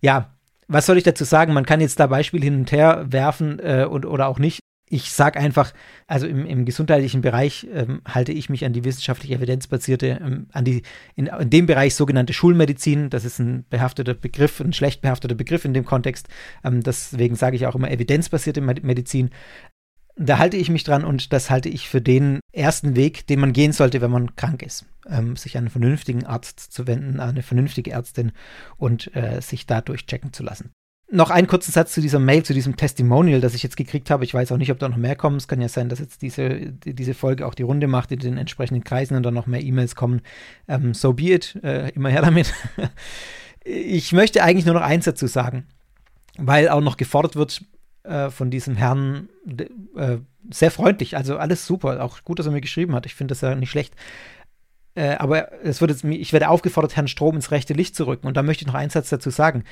[0.00, 0.34] Ja,
[0.68, 1.52] was soll ich dazu sagen?
[1.52, 4.60] Man kann jetzt da Beispiele hin und her werfen äh, und, oder auch nicht.
[4.88, 5.72] Ich sage einfach,
[6.06, 10.64] also im, im gesundheitlichen Bereich ähm, halte ich mich an die wissenschaftlich evidenzbasierte, ähm, an
[10.64, 10.82] die
[11.16, 13.10] in, in, dem Bereich sogenannte Schulmedizin.
[13.10, 16.28] Das ist ein behafteter Begriff, ein schlecht behafteter Begriff in dem Kontext.
[16.62, 19.30] Ähm, deswegen sage ich auch immer evidenzbasierte Medizin.
[20.14, 23.52] Da halte ich mich dran und das halte ich für den ersten Weg, den man
[23.52, 24.86] gehen sollte, wenn man krank ist.
[25.08, 28.32] Ähm, sich an einen vernünftigen Arzt zu wenden, an eine vernünftige Ärztin
[28.76, 30.70] und äh, sich da durchchecken zu lassen.
[31.08, 34.24] Noch einen kurzen Satz zu dieser Mail, zu diesem Testimonial, das ich jetzt gekriegt habe.
[34.24, 35.36] Ich weiß auch nicht, ob da noch mehr kommen.
[35.36, 38.38] Es kann ja sein, dass jetzt diese, diese Folge auch die Runde macht in den
[38.38, 40.22] entsprechenden Kreisen und dann noch mehr E-Mails kommen.
[40.66, 41.58] Ähm, so be it.
[41.62, 42.52] Äh, immer her damit.
[43.68, 45.66] Ich möchte eigentlich nur noch eins dazu sagen,
[46.38, 47.64] weil auch noch gefordert wird
[48.04, 49.28] äh, von diesem Herrn,
[49.96, 50.18] äh,
[50.52, 53.06] sehr freundlich, also alles super, auch gut, dass er mir geschrieben hat.
[53.06, 53.96] Ich finde das ja nicht schlecht.
[54.94, 58.28] Äh, aber es wird jetzt, ich werde aufgefordert, Herrn Strom ins rechte Licht zu rücken.
[58.28, 59.64] Und da möchte ich noch einen Satz dazu sagen.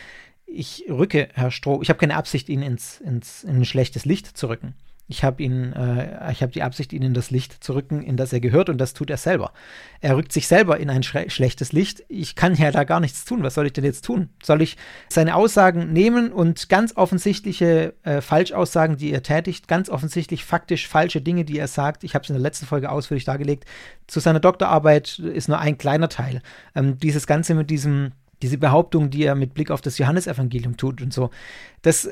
[0.54, 4.36] Ich rücke Herr Strom, ich habe keine Absicht, ihn ins, ins, in ein schlechtes Licht
[4.36, 4.74] zu rücken.
[5.06, 8.16] Ich habe ihn, äh, ich habe die Absicht, ihn in das Licht zu rücken, in
[8.16, 9.52] das er gehört, und das tut er selber.
[10.00, 12.04] Er rückt sich selber in ein schlechtes Licht.
[12.08, 13.42] Ich kann ja da gar nichts tun.
[13.42, 14.30] Was soll ich denn jetzt tun?
[14.42, 14.78] Soll ich
[15.10, 21.20] seine Aussagen nehmen und ganz offensichtliche äh, Falschaussagen, die er tätigt, ganz offensichtlich faktisch falsche
[21.20, 23.64] Dinge, die er sagt, ich habe es in der letzten Folge ausführlich dargelegt,
[24.06, 26.40] zu seiner Doktorarbeit ist nur ein kleiner Teil.
[26.74, 28.12] Ähm, dieses Ganze mit diesem
[28.44, 31.30] diese Behauptung, die er mit Blick auf das Johannesevangelium tut und so.
[31.80, 32.10] Das,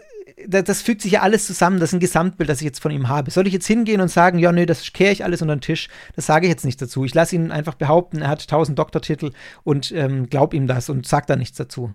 [0.48, 1.78] das, das, fügt sich ja alles zusammen.
[1.78, 3.30] Das ist ein Gesamtbild, das ich jetzt von ihm habe.
[3.30, 5.90] Soll ich jetzt hingehen und sagen, ja, nee, das kehre ich alles unter den Tisch?
[6.16, 7.04] Das sage ich jetzt nicht dazu.
[7.04, 11.06] Ich lasse ihn einfach behaupten, er hat 1000 Doktortitel und ähm, glaub ihm das und
[11.06, 11.92] sag da nichts dazu.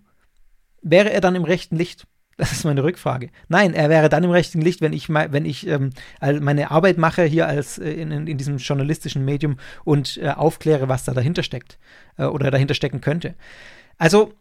[0.83, 2.05] Wäre er dann im rechten Licht?
[2.37, 3.31] Das ist meine Rückfrage.
[3.47, 5.89] Nein, er wäre dann im rechten Licht, wenn ich, wenn ich ähm,
[6.21, 11.03] meine Arbeit mache hier als äh, in, in, diesem journalistischen Medium und äh, aufkläre, was
[11.03, 11.79] da dahinter steckt
[12.17, 13.33] äh, oder dahinter stecken könnte.
[13.97, 14.33] Also,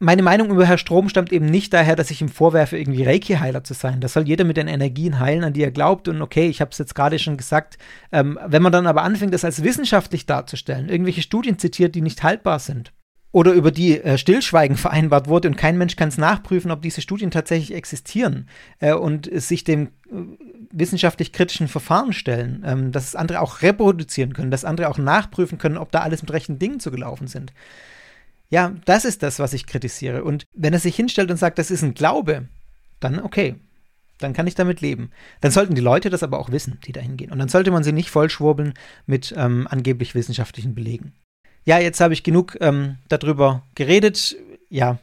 [0.00, 3.64] meine Meinung über Herr Strom stammt eben nicht daher, dass ich ihm vorwerfe, irgendwie Reiki-Heiler
[3.64, 4.00] zu sein.
[4.00, 6.08] Das soll jeder mit den Energien heilen, an die er glaubt.
[6.08, 7.78] Und okay, ich habe es jetzt gerade schon gesagt,
[8.12, 12.22] ähm, wenn man dann aber anfängt, das als wissenschaftlich darzustellen, irgendwelche Studien zitiert, die nicht
[12.22, 12.92] haltbar sind,
[13.34, 17.02] oder über die äh, Stillschweigen vereinbart wurde und kein Mensch kann es nachprüfen, ob diese
[17.02, 20.14] Studien tatsächlich existieren äh, und sich dem äh,
[20.70, 25.78] wissenschaftlich kritischen Verfahren stellen, ähm, dass andere auch reproduzieren können, dass andere auch nachprüfen können,
[25.78, 27.52] ob da alles mit rechten Dingen zugelaufen sind.
[28.50, 30.24] Ja, das ist das, was ich kritisiere.
[30.24, 32.48] Und wenn er sich hinstellt und sagt, das ist ein Glaube,
[33.00, 33.56] dann okay.
[34.18, 35.10] Dann kann ich damit leben.
[35.40, 37.32] Dann sollten die Leute das aber auch wissen, die da hingehen.
[37.32, 38.74] Und dann sollte man sie nicht vollschwurbeln
[39.06, 41.12] mit ähm, angeblich wissenschaftlichen Belegen.
[41.64, 44.36] Ja, jetzt habe ich genug ähm, darüber geredet.
[44.68, 44.98] Ja,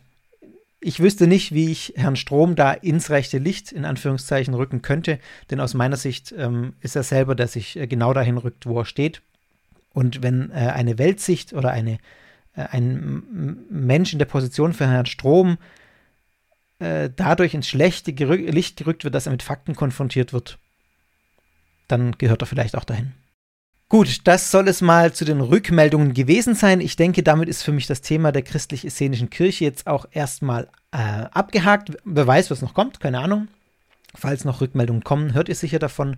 [0.80, 5.20] ich wüsste nicht, wie ich Herrn Strom da ins rechte Licht in Anführungszeichen rücken könnte,
[5.50, 8.80] denn aus meiner Sicht ähm, ist er selber, der sich äh, genau dahin rückt, wo
[8.80, 9.22] er steht.
[9.94, 12.00] Und wenn äh, eine Weltsicht oder eine
[12.54, 15.58] ein Mensch in der Position für Herrn Strom
[16.80, 20.58] äh, dadurch ins schlechte Gerü Licht gerückt wird, dass er mit Fakten konfrontiert wird,
[21.88, 23.14] dann gehört er vielleicht auch dahin.
[23.88, 26.80] Gut, das soll es mal zu den Rückmeldungen gewesen sein.
[26.80, 30.98] Ich denke, damit ist für mich das Thema der christlich-essenischen Kirche jetzt auch erstmal äh,
[30.98, 31.92] abgehakt.
[32.06, 33.50] Wer weiß, was noch kommt, keine Ahnung.
[34.16, 36.18] Falls noch Rückmeldungen kommen, hört ihr sicher davon.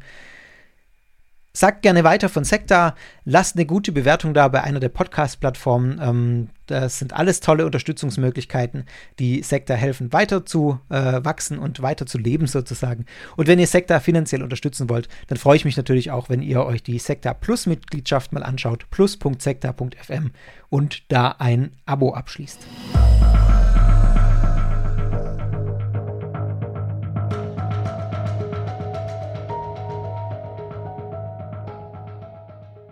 [1.56, 6.02] Sagt gerne weiter von Sekta, lasst eine gute Bewertung da bei einer der Podcast-Plattformen.
[6.02, 8.86] Ähm, das sind alles tolle Unterstützungsmöglichkeiten,
[9.20, 13.06] die Sekta helfen, weiter zu äh, wachsen und weiter zu leben sozusagen.
[13.38, 16.66] Und wenn ihr Sekta finanziell unterstützen wollt, dann freue ich mich natürlich auch, wenn ihr
[16.66, 20.32] euch die Sekta Plus-Mitgliedschaft mal anschaut, plus.sekta.fm
[20.70, 22.66] und da ein Abo abschließt.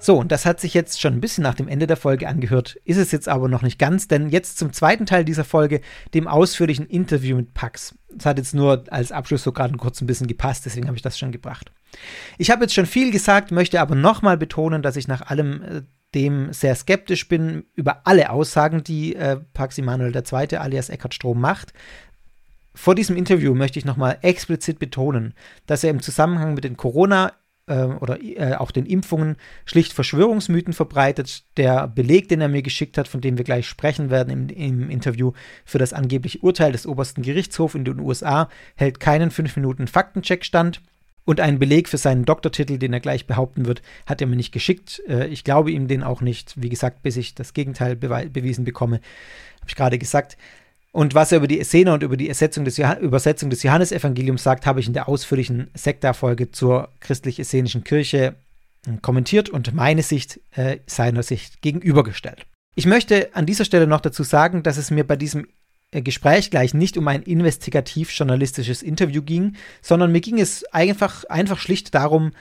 [0.04, 2.76] So, und das hat sich jetzt schon ein bisschen nach dem Ende der Folge angehört,
[2.86, 5.80] ist es jetzt aber noch nicht ganz, denn jetzt zum zweiten Teil dieser Folge,
[6.16, 7.94] dem ausführlichen Interview mit Pax.
[8.10, 11.04] Das hat jetzt nur als Abschluss so gerade kurz ein bisschen gepasst, deswegen habe ich
[11.04, 11.72] das schon gebracht.
[12.40, 15.82] Ich habe jetzt schon viel gesagt, möchte aber nochmal betonen, dass ich nach allem äh,
[16.16, 20.58] dem sehr skeptisch bin über alle Aussagen, die äh, Pax Emanuel II.
[20.58, 21.74] alias Eckhard Strom macht.
[22.74, 25.36] Vor diesem Interview möchte ich nochmal explizit betonen,
[25.68, 27.34] dass er im Zusammenhang mit den Corona-
[27.68, 31.44] oder äh, auch den Impfungen schlicht Verschwörungsmythen verbreitet.
[31.58, 34.90] Der Beleg, den er mir geschickt hat, von dem wir gleich sprechen werden im, im
[34.90, 35.32] Interview
[35.64, 40.44] für das angebliche Urteil des obersten Gerichtshofs in den USA, hält keinen 5 Minuten Faktencheck
[40.44, 40.82] stand.
[41.24, 44.52] Und einen Beleg für seinen Doktortitel, den er gleich behaupten wird, hat er mir nicht
[44.52, 45.02] geschickt.
[45.08, 46.60] Äh, ich glaube ihm den auch nicht.
[46.62, 49.02] Wie gesagt, bis ich das Gegenteil bewiesen bekomme,
[49.60, 50.36] habe ich gerade gesagt.
[50.92, 54.82] Und was er über die Szene und über die des Übersetzung des Johannesevangeliums sagt, habe
[54.82, 58.36] ich in der ausführlichen Sekta-Folge zur christlich-essenischen Kirche
[58.86, 62.46] hm, kommentiert und meine Sicht äh, seiner Sicht gegenübergestellt.
[62.76, 65.48] Ich möchte an dieser Stelle noch dazu sagen, dass es mir bei diesem
[65.92, 71.60] äh, Gespräch gleich nicht um ein investigativ-journalistisches Interview ging, sondern mir ging es einfach, einfach
[71.60, 72.32] schlicht darum,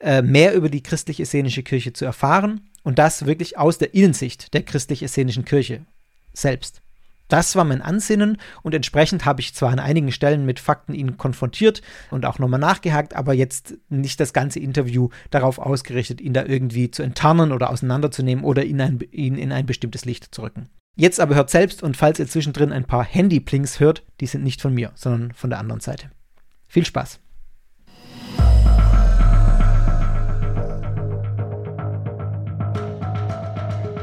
[0.00, 4.62] äh, mehr über die christlich-essenische Kirche zu erfahren und das wirklich aus der Innensicht der
[4.62, 5.84] christlich-essenischen Kirche
[6.32, 6.80] selbst.
[7.28, 11.18] Das war mein Ansinnen und entsprechend habe ich zwar an einigen Stellen mit Fakten ihn
[11.18, 16.44] konfrontiert und auch nochmal nachgehakt, aber jetzt nicht das ganze Interview darauf ausgerichtet, ihn da
[16.44, 20.68] irgendwie zu enttarnen oder auseinanderzunehmen oder ihn, ein, ihn in ein bestimmtes Licht zu rücken.
[20.96, 24.60] Jetzt aber hört selbst und falls ihr zwischendrin ein paar Handy-Plings hört, die sind nicht
[24.60, 26.10] von mir, sondern von der anderen Seite.
[26.66, 27.20] Viel Spaß!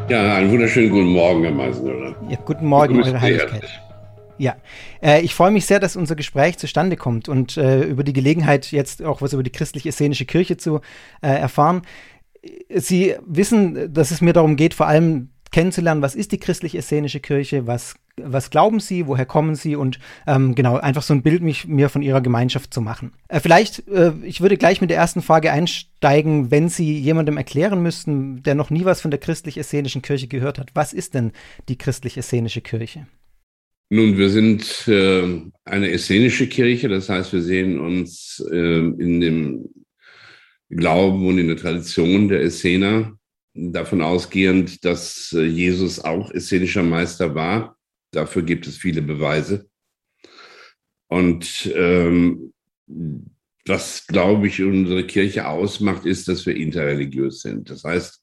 [0.07, 2.15] Ja, einen wunderschönen guten Morgen, Herr Meisenöller.
[2.29, 3.81] Ja, guten Morgen, Eure Heiligkeit.
[4.37, 4.55] Ja,
[5.01, 8.71] äh, ich freue mich sehr, dass unser Gespräch zustande kommt und äh, über die Gelegenheit,
[8.71, 10.81] jetzt auch was über die christlich-essenische Kirche zu
[11.21, 11.81] äh, erfahren.
[12.69, 17.65] Sie wissen, dass es mir darum geht, vor allem kennenzulernen, was ist die christlich-essenische Kirche,
[17.65, 21.67] was, was glauben Sie, woher kommen Sie und ähm, genau, einfach so ein Bild mich,
[21.67, 23.11] mir von Ihrer Gemeinschaft zu machen.
[23.27, 27.83] Äh, vielleicht, äh, ich würde gleich mit der ersten Frage einsteigen, wenn Sie jemandem erklären
[27.83, 31.33] müssten, der noch nie was von der christlich-essenischen Kirche gehört hat, was ist denn
[31.67, 33.07] die christlich-essenische Kirche?
[33.89, 39.69] Nun, wir sind äh, eine essenische Kirche, das heißt, wir sehen uns äh, in dem
[40.69, 43.17] Glauben und in der Tradition der Essener
[43.53, 47.75] davon ausgehend, dass äh, Jesus auch essenischer Meister war.
[48.15, 49.69] Dafür gibt es viele Beweise.
[51.07, 52.53] Und ähm,
[53.65, 57.69] was, glaube ich, unsere Kirche ausmacht, ist, dass wir interreligiös sind.
[57.69, 58.21] Das heißt,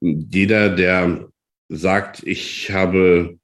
[0.00, 1.28] jeder, der
[1.68, 3.38] sagt, ich habe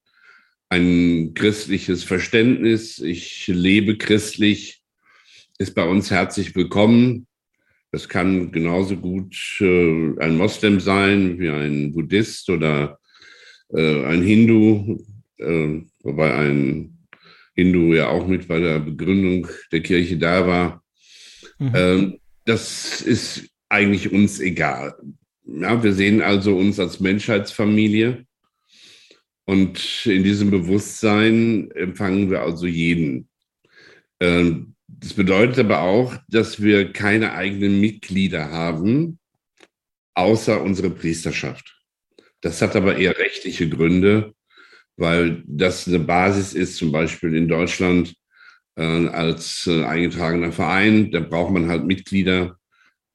[0.69, 4.83] ein christliches Verständnis, ich lebe christlich,
[5.59, 7.27] ist bei uns herzlich willkommen.
[7.93, 12.99] Das kann genauso gut äh, ein Moslem sein wie ein Buddhist oder
[13.73, 15.05] äh, ein Hindu,
[15.39, 16.97] äh, wobei ein
[17.55, 20.85] Hindu ja auch mit bei der Begründung der Kirche da war.
[21.59, 21.73] Mhm.
[21.75, 24.95] Ähm, das ist eigentlich uns egal.
[25.45, 28.27] Ja, wir sehen also uns als Menschheitsfamilie
[29.47, 33.29] und in diesem Bewusstsein empfangen wir also jeden.
[34.21, 39.19] Ähm, das bedeutet aber auch, dass wir keine eigenen Mitglieder haben,
[40.15, 41.77] außer unsere Priesterschaft.
[42.41, 44.35] Das hat aber eher rechtliche Gründe,
[44.97, 48.15] weil das eine Basis ist, zum Beispiel in Deutschland
[48.77, 51.11] äh, als äh, eingetragener Verein.
[51.11, 52.57] Da braucht man halt Mitglieder.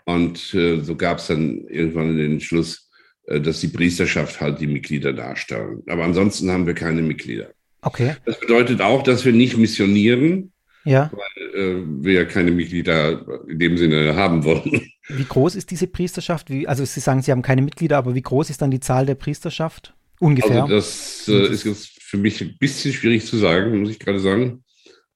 [0.06, 2.90] Und äh, so gab es dann irgendwann den Schluss,
[3.26, 5.84] äh, dass die Priesterschaft halt die Mitglieder darstellen.
[5.88, 7.52] Aber ansonsten haben wir keine Mitglieder.
[7.82, 8.16] Okay.
[8.26, 10.52] Das bedeutet auch, dass wir nicht missionieren,
[10.84, 11.12] ja.
[11.12, 14.88] weil äh, wir ja keine Mitglieder in dem Sinne haben wollen.
[15.08, 16.50] Wie groß ist diese Priesterschaft?
[16.50, 19.06] Wie, also Sie sagen, Sie haben keine Mitglieder, aber wie groß ist dann die Zahl
[19.06, 19.96] der Priesterschaft?
[20.22, 20.64] Ungefähr.
[20.64, 24.20] Also das äh, ist jetzt für mich ein bisschen schwierig zu sagen, muss ich gerade
[24.20, 24.64] sagen,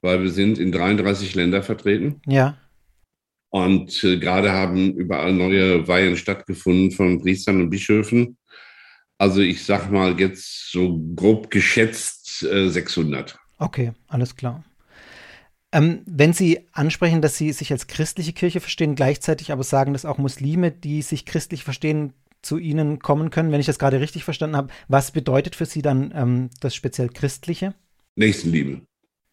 [0.02, 2.22] weil wir sind in 33 Ländern vertreten.
[2.26, 2.58] Ja.
[3.50, 8.38] Und äh, gerade haben überall neue Weihen stattgefunden von Priestern und Bischöfen.
[9.20, 13.38] Also ich sag mal jetzt so grob geschätzt äh, 600.
[13.60, 14.64] Okay, alles klar.
[15.72, 20.04] Ähm, wenn Sie ansprechen, dass Sie sich als christliche Kirche verstehen, gleichzeitig aber sagen, dass
[20.04, 22.14] auch Muslime, die sich christlich verstehen,
[22.46, 25.82] zu Ihnen kommen können, wenn ich das gerade richtig verstanden habe, was bedeutet für Sie
[25.82, 27.74] dann ähm, das speziell Christliche?
[28.16, 28.82] Nächstenliebe.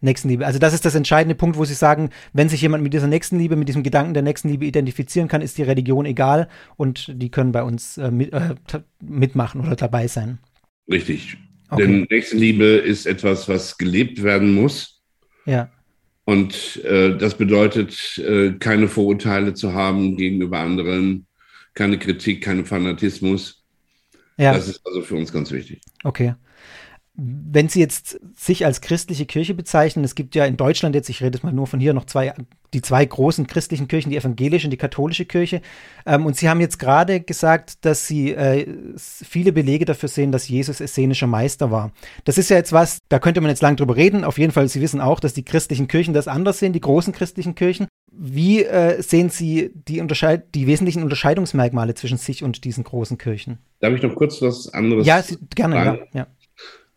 [0.00, 0.44] Nächstenliebe.
[0.44, 3.54] Also das ist das entscheidende Punkt, wo Sie sagen, wenn sich jemand mit dieser Nächstenliebe,
[3.54, 7.62] mit diesem Gedanken der Nächstenliebe identifizieren kann, ist die Religion egal und die können bei
[7.62, 8.54] uns äh, mit, äh,
[9.00, 10.38] mitmachen oder dabei sein.
[10.90, 11.36] Richtig.
[11.70, 11.82] Okay.
[11.82, 15.02] Denn Nächstenliebe ist etwas, was gelebt werden muss.
[15.46, 15.70] Ja.
[16.24, 21.26] Und äh, das bedeutet, äh, keine Vorurteile zu haben gegenüber anderen,
[21.74, 23.62] keine Kritik, keinen Fanatismus.
[24.36, 24.54] Ja.
[24.54, 25.80] Das ist also für uns ganz wichtig.
[26.04, 26.34] Okay
[27.14, 31.22] wenn Sie jetzt sich als christliche Kirche bezeichnen, es gibt ja in Deutschland jetzt, ich
[31.22, 32.32] rede jetzt mal nur von hier, noch zwei,
[32.72, 35.60] die zwei großen christlichen Kirchen, die evangelische und die katholische Kirche.
[36.06, 40.48] Ähm, und Sie haben jetzt gerade gesagt, dass Sie äh, viele Belege dafür sehen, dass
[40.48, 41.92] Jesus essenischer Meister war.
[42.24, 44.24] Das ist ja jetzt was, da könnte man jetzt lang drüber reden.
[44.24, 47.12] Auf jeden Fall, Sie wissen auch, dass die christlichen Kirchen das anders sehen, die großen
[47.12, 47.88] christlichen Kirchen.
[48.14, 53.58] Wie äh, sehen Sie die, Unterscheid die wesentlichen Unterscheidungsmerkmale zwischen sich und diesen großen Kirchen?
[53.80, 55.06] Darf ich noch kurz was anderes?
[55.06, 55.22] Ja,
[55.54, 56.26] gerne, ja, ja.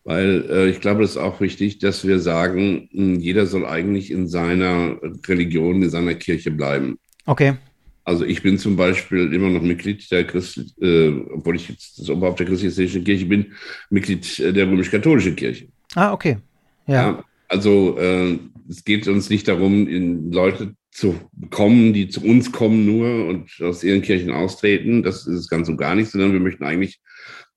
[0.03, 4.27] Weil äh, ich glaube, es ist auch wichtig, dass wir sagen, jeder soll eigentlich in
[4.27, 4.97] seiner
[5.27, 6.99] Religion, in seiner Kirche bleiben.
[7.25, 7.55] Okay.
[8.03, 12.09] Also ich bin zum Beispiel immer noch Mitglied der Christ, äh, obwohl ich jetzt das
[12.09, 13.53] Oberhaupt der christlichen Kirche bin,
[13.89, 15.67] Mitglied der römisch-katholischen Kirche.
[15.95, 16.37] Ah, okay.
[16.85, 16.93] Ja.
[16.93, 18.37] ja also äh,
[18.69, 23.49] es geht uns nicht darum, in Leute zu bekommen, die zu uns kommen nur und
[23.61, 25.03] aus ihren Kirchen austreten.
[25.03, 27.01] Das ist es ganz und gar nicht, sondern wir möchten eigentlich,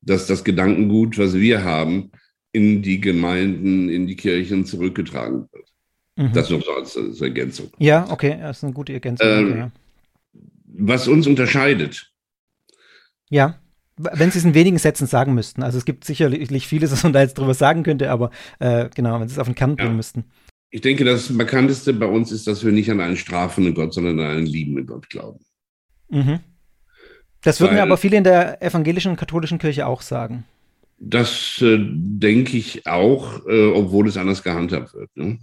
[0.00, 2.10] dass das Gedankengut, was wir haben,
[2.50, 5.68] in die Gemeinden, in die Kirchen zurückgetragen wird.
[6.16, 6.32] Mhm.
[6.32, 7.70] Das noch so als, als, Ergänzung.
[7.78, 9.28] Ja, okay, das ist eine gute Ergänzung.
[9.28, 9.70] Ähm, ja.
[10.64, 12.10] Was uns unterscheidet.
[13.30, 13.60] Ja,
[13.96, 15.62] wenn Sie es in wenigen Sätzen sagen müssten.
[15.62, 19.20] Also es gibt sicherlich vieles, was man da jetzt drüber sagen könnte, aber äh, genau,
[19.20, 19.96] wenn Sie es auf den Kern bringen ja.
[19.96, 20.24] müssten.
[20.70, 24.20] Ich denke, das Bekannteste bei uns ist, dass wir nicht an einen strafenden Gott, sondern
[24.20, 25.40] an einen liebenden Gott glauben.
[26.10, 26.40] Mhm.
[27.42, 30.44] Das würden Weil, aber viele in der evangelischen und katholischen Kirche auch sagen.
[30.98, 35.16] Das äh, denke ich auch, äh, obwohl es anders gehandhabt wird.
[35.16, 35.38] Ne?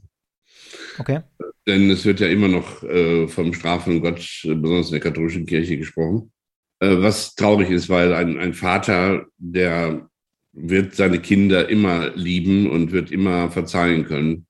[0.98, 1.22] Okay.
[1.66, 5.78] Denn es wird ja immer noch äh, vom strafenden Gott, besonders in der katholischen Kirche,
[5.78, 6.32] gesprochen.
[6.80, 10.10] Äh, was traurig ist, weil ein, ein Vater, der
[10.52, 14.46] wird seine Kinder immer lieben und wird immer verzeihen können.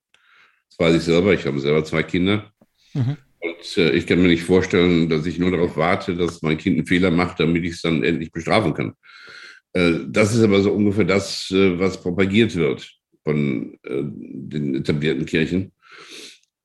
[0.78, 1.34] Das weiß ich selber.
[1.34, 2.52] Ich habe selber zwei Kinder.
[2.94, 3.18] Mhm.
[3.40, 6.78] Und äh, ich kann mir nicht vorstellen, dass ich nur darauf warte, dass mein Kind
[6.78, 8.94] einen Fehler macht, damit ich es dann endlich bestrafen kann.
[9.74, 12.92] Äh, das ist aber so ungefähr das, äh, was propagiert wird
[13.24, 15.72] von äh, den etablierten Kirchen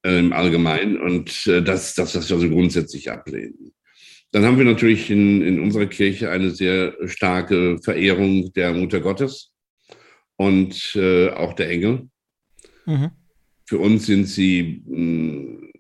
[0.02, 1.00] äh, im Allgemeinen.
[1.00, 3.72] Und äh, das, das, was wir also grundsätzlich ablehnen.
[4.32, 9.50] Dann haben wir natürlich in, in unserer Kirche eine sehr starke Verehrung der Mutter Gottes
[10.36, 10.96] und
[11.34, 12.08] auch der Engel.
[12.86, 13.11] Mhm.
[13.71, 15.71] Für uns sind sie mh, hm,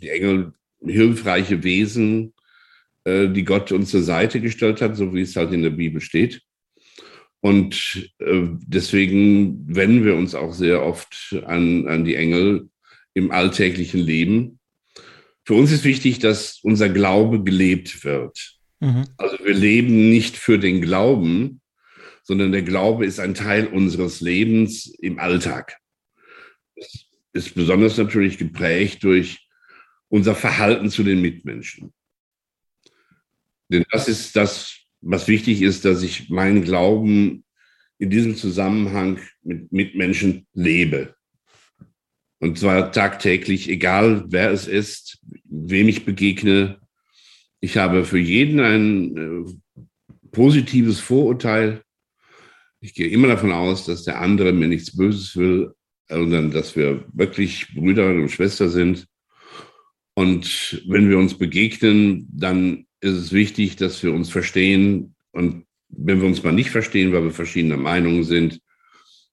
[0.00, 0.52] die Engel
[0.84, 2.34] hilfreiche Wesen,
[3.04, 6.00] äh, die Gott uns zur Seite gestellt hat, so wie es halt in der Bibel
[6.00, 6.42] steht.
[7.40, 12.68] Und äh, deswegen wenden wir uns auch sehr oft an, an die Engel
[13.14, 14.60] im alltäglichen Leben
[15.44, 18.58] für uns ist wichtig, dass unser Glaube gelebt wird.
[18.80, 19.06] Mhm.
[19.16, 21.60] Also wir leben nicht für den Glauben,
[22.22, 25.78] sondern der Glaube ist ein Teil unseres Lebens im Alltag.
[27.32, 29.48] Ist besonders natürlich geprägt durch
[30.08, 31.92] unser Verhalten zu den Mitmenschen.
[33.70, 37.44] Denn das ist das, was wichtig ist, dass ich meinen Glauben
[37.98, 41.14] in diesem Zusammenhang mit Mitmenschen lebe.
[42.40, 46.80] Und zwar tagtäglich, egal wer es ist, wem ich begegne.
[47.60, 49.82] Ich habe für jeden ein äh,
[50.32, 51.82] positives Vorurteil.
[52.80, 55.72] Ich gehe immer davon aus, dass der andere mir nichts Böses will,
[56.12, 59.06] sondern dass wir wirklich Brüder und Schwester sind.
[60.14, 65.14] Und wenn wir uns begegnen, dann ist es wichtig, dass wir uns verstehen.
[65.32, 68.60] Und wenn wir uns mal nicht verstehen, weil wir verschiedener Meinungen sind,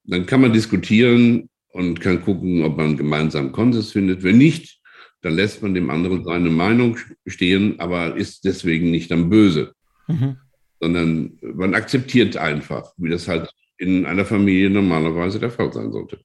[0.06, 4.24] dann kann man diskutieren und kann gucken, ob man gemeinsam Konsens findet.
[4.24, 4.80] Wenn nicht,
[5.22, 9.74] dann lässt man dem anderen seine Meinung stehen, aber ist deswegen nicht dann böse,
[10.08, 10.38] mhm.
[10.80, 16.20] sondern man akzeptiert einfach, wie das halt in einer Familie normalerweise der Fall sein sollte.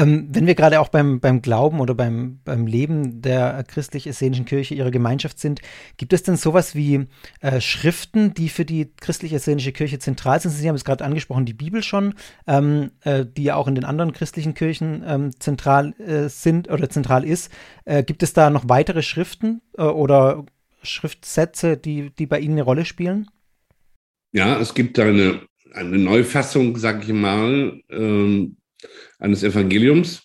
[0.00, 4.74] Ähm, wenn wir gerade auch beim, beim Glauben oder beim, beim Leben der christlich-essenischen Kirche,
[4.74, 5.60] ihrer Gemeinschaft sind,
[5.98, 7.06] gibt es denn sowas wie
[7.40, 10.52] äh, Schriften, die für die christlich-essenische Kirche zentral sind?
[10.52, 12.14] Sie haben es gerade angesprochen, die Bibel schon,
[12.46, 16.88] ähm, äh, die ja auch in den anderen christlichen Kirchen ähm, zentral äh, sind oder
[16.88, 17.52] zentral ist.
[17.84, 20.46] Äh, gibt es da noch weitere Schriften äh, oder
[20.82, 23.28] Schriftsätze, die, die bei Ihnen eine Rolle spielen?
[24.32, 25.42] Ja, es gibt eine,
[25.74, 28.56] eine Neufassung, sage ich mal, ähm,
[29.18, 30.22] eines Evangeliums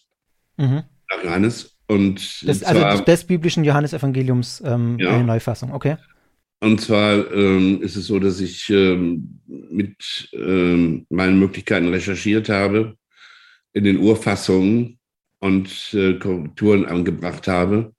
[0.58, 0.84] mhm.
[1.10, 1.78] nach Johannes.
[1.88, 5.12] Und das, also zwar, des biblischen Johannesevangeliums ähm, ja.
[5.12, 5.97] eine Neufassung, okay.
[6.62, 12.95] Und zwar ähm, ist es so, dass ich ähm, mit ähm, meinen Möglichkeiten recherchiert habe
[13.74, 14.97] in den Urfassungen
[15.39, 17.93] und äh, Korrekturen angebracht habe,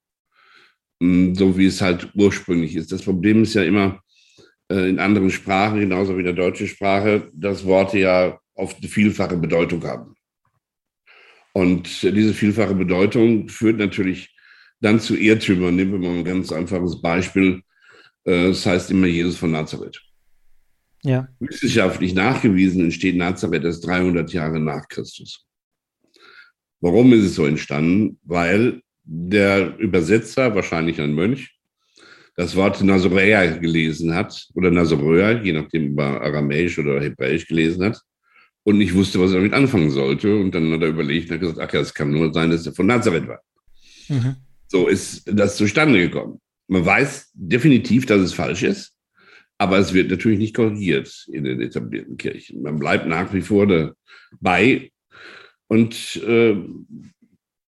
[1.00, 2.90] ähm, so wie es halt ursprünglich ist.
[2.90, 4.00] Das Problem ist ja immer
[4.68, 8.88] äh, in anderen Sprachen, genauso wie in der deutschen Sprache, dass Worte ja oft eine
[8.88, 10.16] vielfache Bedeutung haben.
[11.56, 14.36] Und diese vielfache Bedeutung führt natürlich
[14.82, 15.74] dann zu Irrtümern.
[15.74, 17.62] Nehmen wir mal ein ganz einfaches Beispiel.
[18.24, 19.98] Äh, das heißt immer Jesus von Nazareth.
[21.02, 21.26] Ja.
[21.40, 25.46] Wissenschaftlich nachgewiesen entsteht Nazareth erst 300 Jahre nach Christus.
[26.82, 28.18] Warum ist es so entstanden?
[28.24, 31.56] Weil der Übersetzer, wahrscheinlich ein Mönch,
[32.36, 37.82] das Wort Nazoräer gelesen hat oder Nazoräer, je nachdem, ob er Aramäisch oder Hebräisch gelesen
[37.82, 37.98] hat
[38.66, 40.34] und nicht wusste, was er damit anfangen sollte.
[40.34, 42.66] Und dann hat er überlegt und hat gesagt, ach ja, es kann nur sein, dass
[42.66, 43.40] er von Nazareth war.
[44.08, 44.34] Mhm.
[44.66, 46.40] So ist das zustande gekommen.
[46.66, 48.96] Man weiß definitiv, dass es falsch ist,
[49.56, 52.62] aber es wird natürlich nicht korrigiert in den etablierten Kirchen.
[52.62, 54.90] Man bleibt nach wie vor dabei
[55.68, 56.56] und äh,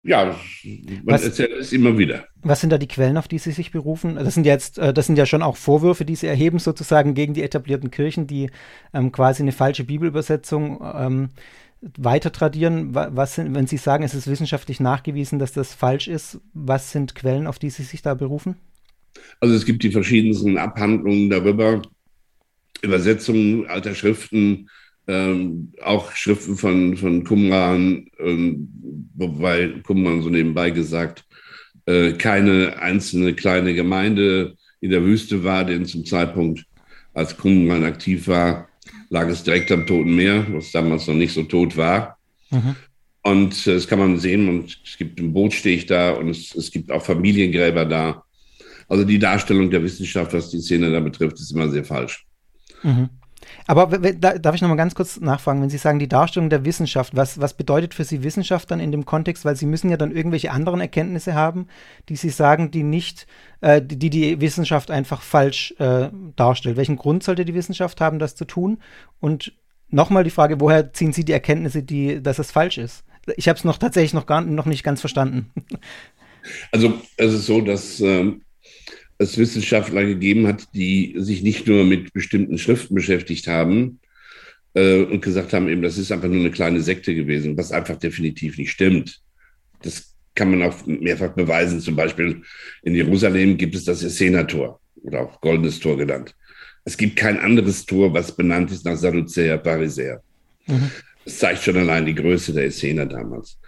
[0.04, 2.27] ja, man was, erzählt es immer wieder.
[2.42, 4.14] Was sind da die Quellen, auf die Sie sich berufen?
[4.14, 7.34] Das sind jetzt, äh, das sind ja schon auch Vorwürfe, die Sie erheben, sozusagen gegen
[7.34, 8.50] die etablierten Kirchen, die
[8.94, 11.28] ähm, quasi eine falsche Bibelübersetzung ähm,
[11.80, 12.94] weiter tradieren.
[12.94, 17.14] Was sind, wenn Sie sagen, es ist wissenschaftlich nachgewiesen, dass das falsch ist, was sind
[17.14, 18.56] Quellen, auf die Sie sich da berufen?
[19.40, 21.82] Also es gibt die verschiedensten Abhandlungen darüber,
[22.82, 24.68] Übersetzungen alter Schriften,
[25.08, 28.68] ähm, auch Schriften von, von Qumran, ähm,
[29.14, 31.24] wobei Qumran so nebenbei gesagt,
[31.88, 36.66] äh, keine einzelne kleine Gemeinde in der Wüste war, denn zum Zeitpunkt,
[37.14, 38.68] als Qumran aktiv war,
[39.08, 42.18] lag es direkt am Toten Meer, was damals noch nicht so tot war.
[42.50, 42.76] Mhm.
[43.22, 46.70] Und äh, das kann man sehen, und es gibt ein Bootsteg da und es, es
[46.70, 48.22] gibt auch Familiengräber da.
[48.86, 52.26] Also die Darstellung der Wissenschaft, was die Szene da betrifft, ist immer sehr falsch.
[52.82, 53.08] Mhm.
[53.66, 57.16] Aber darf ich noch mal ganz kurz nachfragen, wenn Sie sagen, die Darstellung der Wissenschaft,
[57.16, 59.44] was, was bedeutet für Sie Wissenschaft dann in dem Kontext?
[59.44, 61.66] Weil Sie müssen ja dann irgendwelche anderen Erkenntnisse haben,
[62.08, 63.26] die Sie sagen, die nicht,
[63.60, 66.76] äh, die die Wissenschaft einfach falsch äh, darstellt.
[66.76, 68.78] Welchen Grund sollte die Wissenschaft haben, das zu tun?
[69.20, 69.52] Und
[69.90, 73.04] nochmal die Frage, woher ziehen Sie die Erkenntnisse, die, dass es falsch ist?
[73.36, 75.50] Ich habe es noch tatsächlich noch, gar, noch nicht ganz verstanden.
[76.72, 78.32] Also es ist so, dass äh,
[79.18, 83.98] es Wissenschaftler gegeben hat, die sich nicht nur mit bestimmten Schriften beschäftigt haben
[84.74, 87.96] äh, und gesagt haben, eben, das ist einfach nur eine kleine Sekte gewesen, was einfach
[87.96, 89.20] definitiv nicht stimmt.
[89.82, 91.80] Das kann man auch mehrfach beweisen.
[91.80, 92.42] Zum Beispiel
[92.82, 96.34] in Jerusalem gibt es das Essener-Tor oder auch Goldenes Tor genannt.
[96.84, 100.22] Es gibt kein anderes Tor, was benannt ist nach Sadduzäer, Pharisäer.
[100.66, 100.90] Mhm.
[101.24, 103.58] Das zeigt schon allein die Größe der Essener damals.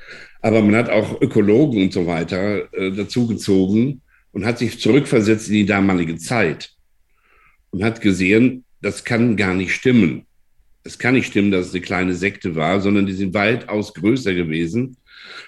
[0.41, 4.01] Aber man hat auch Ökologen und so weiter äh, dazugezogen
[4.33, 6.73] und hat sich zurückversetzt in die damalige Zeit
[7.71, 10.27] und hat gesehen, das kann gar nicht stimmen.
[10.83, 14.35] Es kann nicht stimmen, dass es eine kleine Sekte war, sondern die sind weitaus größer
[14.35, 14.97] gewesen,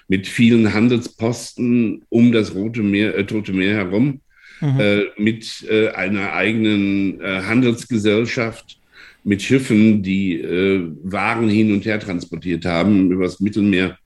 [0.07, 4.21] mit vielen Handelsposten um das Rote Meer, äh, Tote Meer herum,
[4.61, 4.79] mhm.
[4.79, 8.79] äh, mit äh, einer eigenen äh, Handelsgesellschaft,
[9.23, 13.97] mit Schiffen, die äh, Waren hin und her transportiert haben übers Mittelmeer.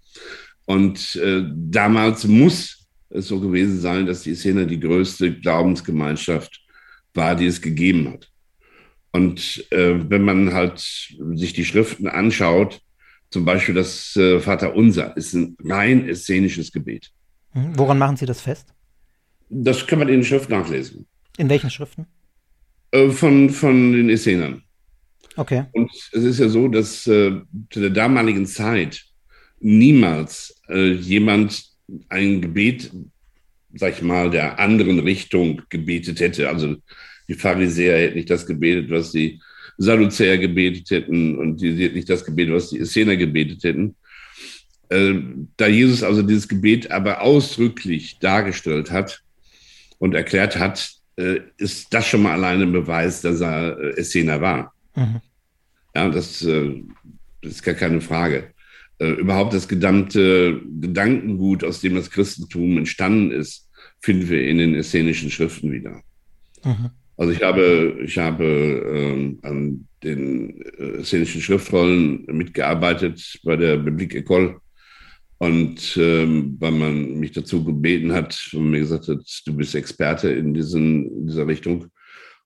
[0.66, 2.77] Und äh, damals muss
[3.10, 6.62] es so gewesen sein, dass die Szene die größte Glaubensgemeinschaft
[7.14, 8.30] war, die es gegeben hat.
[9.12, 12.82] Und äh, wenn man halt sich die Schriften anschaut,
[13.30, 17.12] zum Beispiel das äh, Vater Unser ist ein rein szenisches Gebet.
[17.52, 18.74] Hm, woran machen Sie das fest?
[19.50, 21.08] Das kann man in den Schriften nachlesen.
[21.38, 22.08] In welchen Schriften?
[22.92, 24.64] Äh, von, von den Essenern.
[25.36, 25.66] Okay.
[25.74, 29.04] Und es ist ja so, dass äh, zu der damaligen Zeit
[29.60, 31.64] niemals äh, jemand
[32.10, 32.92] ein Gebet,
[33.74, 36.50] sag ich mal, der anderen Richtung gebetet hätte.
[36.50, 36.76] Also
[37.28, 39.42] die Pharisäer hätten nicht das gebetet, was die
[39.78, 43.96] Sadduzäer gebetet hätten und die, hätten nicht das gebetet, was die Essener gebetet hätten.
[44.90, 45.16] Äh,
[45.58, 49.22] da Jesus also dieses Gebet aber ausdrücklich dargestellt hat
[50.00, 54.42] und erklärt hat, äh, ist das schon mal alleine ein Beweis, dass er äh, Essener
[54.42, 54.74] war.
[54.96, 55.22] Mhm.
[55.94, 56.84] Ja, das, äh,
[57.42, 58.52] das ist gar keine Frage
[59.00, 63.70] äh, überhaupt das gedammte Gedankengut, aus dem das Christentum entstanden ist,
[64.00, 66.02] finden wir in den essenischen Schriften wieder.
[66.64, 66.92] Mhm.
[67.18, 74.16] Also ich habe, ich habe ähm, an den äh, essenischen Schriftrollen mitgearbeitet bei der Biblique
[74.16, 74.58] École.
[75.40, 80.30] Und ähm, weil man mich dazu gebeten hat und mir gesagt hat, du bist Experte
[80.30, 81.88] in, diesen, in dieser Richtung.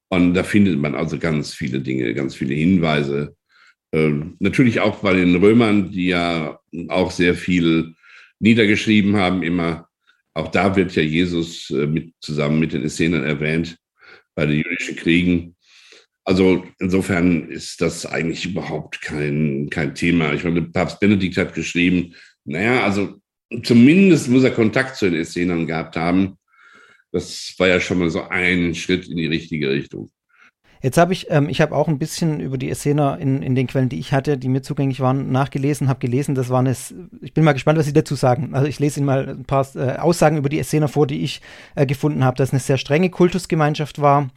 [0.10, 3.36] Und da findet man also ganz viele Dinge, ganz viele Hinweise
[3.92, 7.96] ähm, natürlich auch bei den Römern, die ja auch sehr viel
[8.40, 9.88] niedergeschrieben haben, immer.
[10.34, 13.78] Auch da wird ja Jesus äh, mit, zusammen mit den Essenern erwähnt
[14.34, 15.56] bei den jüdischen Kriegen.
[16.24, 20.34] Also insofern ist das eigentlich überhaupt kein, kein Thema.
[20.34, 22.16] Ich meine, Papst Benedikt hat geschrieben,
[22.46, 23.20] naja, also
[23.64, 26.38] zumindest muss er Kontakt zu den Essenern gehabt haben.
[27.12, 30.10] Das war ja schon mal so ein Schritt in die richtige Richtung.
[30.82, 33.68] Jetzt habe ich, ähm, ich habe auch ein bisschen über die Essener in, in den
[33.68, 37.34] Quellen, die ich hatte, die mir zugänglich waren, nachgelesen, habe gelesen, das waren es, ich
[37.34, 38.54] bin mal gespannt, was Sie dazu sagen.
[38.54, 41.42] Also ich lese Ihnen mal ein paar äh, Aussagen über die Essener vor, die ich
[41.76, 44.30] äh, gefunden habe, dass eine sehr strenge Kultusgemeinschaft war,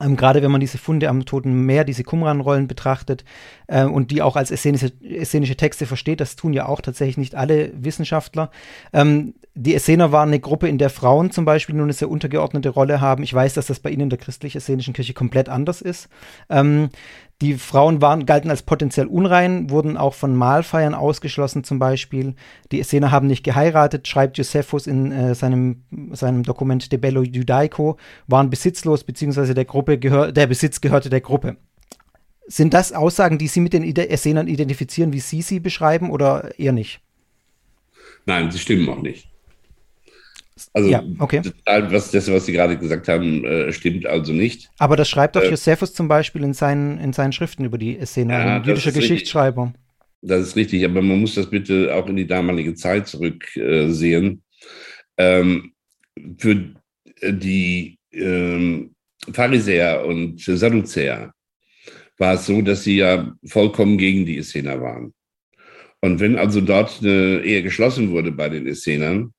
[0.00, 3.24] ähm, Gerade wenn man diese Funde am Toten Meer, diese Qumran-Rollen betrachtet
[3.66, 7.34] äh, und die auch als essenische, essenische, Texte versteht, das tun ja auch tatsächlich nicht
[7.34, 8.50] alle Wissenschaftler.
[8.92, 12.70] Ähm, die Essener waren eine Gruppe, in der Frauen zum Beispiel nur eine sehr untergeordnete
[12.70, 13.22] Rolle haben.
[13.22, 16.08] Ich weiß, dass das bei Ihnen in der christlich-essenischen Kirche komplett anders ist.
[16.48, 16.90] Ähm,
[17.40, 22.34] die Frauen waren, galten als potenziell unrein, wurden auch von Mahlfeiern ausgeschlossen zum Beispiel.
[22.70, 25.82] Die Essener haben nicht geheiratet, schreibt Josephus in äh, seinem,
[26.12, 31.22] seinem Dokument De Bello Judaico, waren besitzlos, beziehungsweise der, Gruppe gehör, der Besitz gehörte der
[31.22, 31.56] Gruppe.
[32.46, 36.72] Sind das Aussagen, die Sie mit den Essenern identifizieren, wie Sie sie beschreiben, oder eher
[36.72, 37.00] nicht?
[38.26, 39.29] Nein, sie stimmen auch nicht.
[40.72, 41.42] Also ja, okay.
[41.66, 44.70] was, das, was Sie gerade gesagt haben, äh, stimmt also nicht.
[44.78, 47.98] Aber das schreibt doch äh, Josephus zum Beispiel in seinen, in seinen Schriften über die
[48.04, 49.64] Szene, ja, jüdischer Geschichtsschreiber.
[49.64, 49.80] Richtig.
[50.22, 54.42] Das ist richtig, aber man muss das bitte auch in die damalige Zeit zurücksehen.
[55.16, 55.72] Äh, ähm,
[56.38, 56.74] für
[57.22, 58.94] die ähm,
[59.32, 61.32] Pharisäer und Sadduzäer
[62.18, 65.14] war es so, dass sie ja vollkommen gegen die Essener waren.
[66.02, 69.32] Und wenn also dort eine Ehe geschlossen wurde bei den Essenern,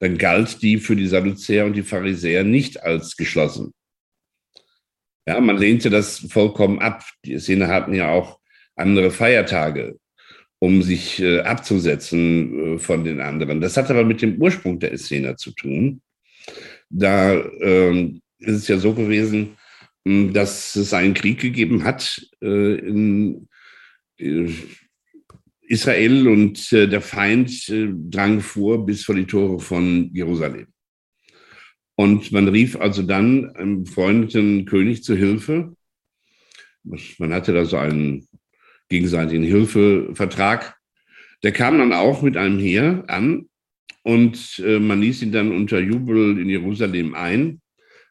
[0.00, 3.72] dann galt die für die Sadduzäer und die Pharisäer nicht als geschlossen.
[5.26, 7.04] Ja, man lehnte das vollkommen ab.
[7.24, 8.40] Die Essener hatten ja auch
[8.76, 9.98] andere Feiertage,
[10.58, 13.60] um sich äh, abzusetzen äh, von den anderen.
[13.60, 16.00] Das hat aber mit dem Ursprung der Essener zu tun.
[16.88, 19.58] Da äh, ist es ja so gewesen,
[20.06, 23.48] hm, dass es einen Krieg gegeben hat äh, in,
[24.18, 24.50] äh,
[25.68, 30.66] Israel und äh, der Feind äh, drang vor bis vor die Tore von Jerusalem.
[31.94, 35.74] Und man rief also dann einem befreundeten König zu Hilfe.
[37.18, 38.28] Man hatte da so einen
[38.88, 40.76] gegenseitigen Hilfevertrag.
[41.42, 43.48] Der kam dann auch mit einem Heer an
[44.02, 47.60] und äh, man ließ ihn dann unter Jubel in Jerusalem ein.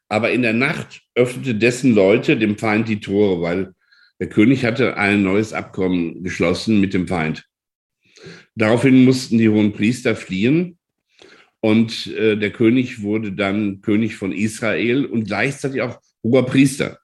[0.09, 3.73] Aber in der Nacht öffnete dessen Leute dem Feind die Tore, weil
[4.19, 7.45] der König hatte ein neues Abkommen geschlossen mit dem Feind.
[8.55, 10.77] Daraufhin mussten die hohen Priester fliehen
[11.59, 16.99] und äh, der König wurde dann König von Israel und gleichzeitig auch hoher Priester.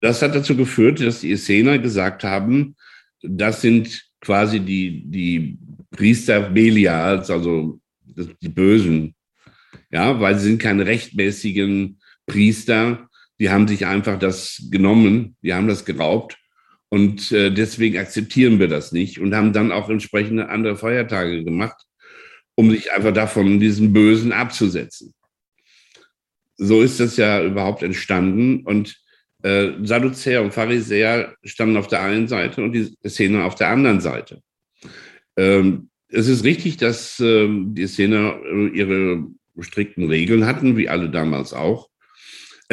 [0.00, 2.76] Das hat dazu geführt, dass die Essener gesagt haben,
[3.22, 5.58] das sind quasi die, die
[5.90, 9.14] Priester Belials, also die Bösen,
[9.90, 15.68] ja, weil sie sind keine rechtmäßigen Priester, die haben sich einfach das genommen, die haben
[15.68, 16.38] das geraubt
[16.88, 21.84] und äh, deswegen akzeptieren wir das nicht und haben dann auch entsprechende andere Feiertage gemacht,
[22.54, 25.12] um sich einfach davon, diesen Bösen abzusetzen.
[26.56, 28.96] So ist das ja überhaupt entstanden und
[29.42, 34.00] äh, Sadduzäer und Pharisäer standen auf der einen Seite und die Szene auf der anderen
[34.00, 34.40] Seite.
[35.36, 39.26] Ähm, es ist richtig, dass ähm, die Szene äh, ihre
[39.60, 41.88] strikten Regeln hatten, wie alle damals auch.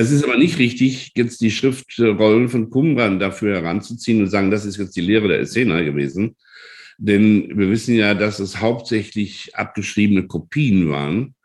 [0.01, 4.65] Es ist aber nicht richtig, jetzt die Schriftrollen von Qumran dafür heranzuziehen und sagen, das
[4.65, 6.35] ist jetzt die Lehre der Essener gewesen.
[6.97, 11.35] Denn wir wissen ja, dass es hauptsächlich abgeschriebene Kopien waren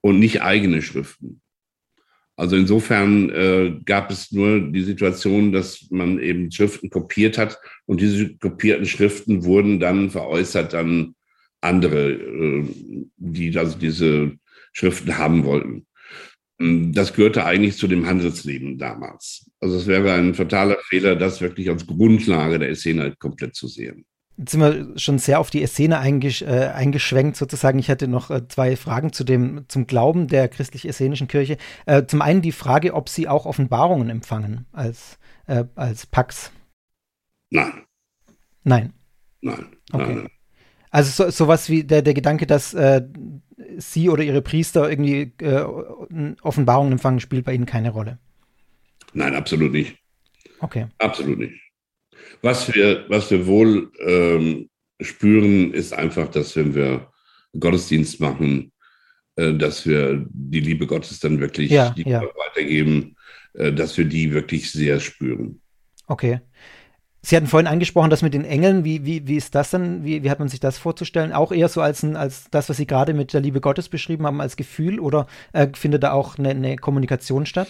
[0.00, 1.40] und nicht eigene Schriften.
[2.34, 8.00] Also insofern äh, gab es nur die Situation, dass man eben Schriften kopiert hat und
[8.00, 11.14] diese kopierten Schriften wurden dann veräußert an
[11.60, 12.64] andere, äh,
[13.16, 14.32] die also diese
[14.72, 15.85] Schriften haben wollten.
[16.60, 19.50] Ähm, das gehörte eigentlich zu dem Handelsleben damals.
[19.60, 24.04] Also es wäre ein fataler Fehler, das wirklich als Grundlage der Szene komplett zu sehen.
[24.38, 27.78] Jetzt sind wir schon sehr auf die Szene eingesch äh, eingeschwenkt, sozusagen.
[27.78, 31.56] Ich hätte noch äh, zwei Fragen zu dem, zum Glauben der christlich-essenischen Kirche.
[31.86, 36.52] Äh, zum einen die Frage, ob sie auch Offenbarungen empfangen als, äh, als Pax.
[37.50, 37.84] Nein.
[38.62, 38.92] Nein.
[39.40, 39.66] Nein.
[39.92, 40.14] Okay.
[40.16, 40.28] Nein.
[40.90, 43.02] Also so, sowas wie der, der Gedanke, dass äh,
[43.78, 45.64] Sie oder Ihre Priester irgendwie äh,
[46.42, 48.18] Offenbarungen empfangen, spielt bei Ihnen keine Rolle.
[49.12, 49.96] Nein, absolut nicht.
[50.60, 50.86] Okay.
[50.98, 51.54] Absolut nicht.
[52.42, 54.68] Was wir, was wir wohl ähm,
[55.00, 57.10] spüren, ist einfach, dass wenn wir
[57.58, 58.72] Gottesdienst machen,
[59.36, 62.22] äh, dass wir die Liebe Gottes dann wirklich ja, ja.
[62.22, 63.16] weitergeben,
[63.54, 65.60] äh, dass wir die wirklich sehr spüren.
[66.06, 66.40] Okay.
[67.26, 68.84] Sie hatten vorhin angesprochen, das mit den Engeln.
[68.84, 70.04] Wie, wie, wie ist das dann?
[70.04, 71.32] Wie, wie hat man sich das vorzustellen?
[71.32, 74.26] Auch eher so als, ein, als das, was Sie gerade mit der Liebe Gottes beschrieben
[74.26, 75.00] haben, als Gefühl?
[75.00, 77.66] Oder äh, findet da auch eine, eine Kommunikation statt?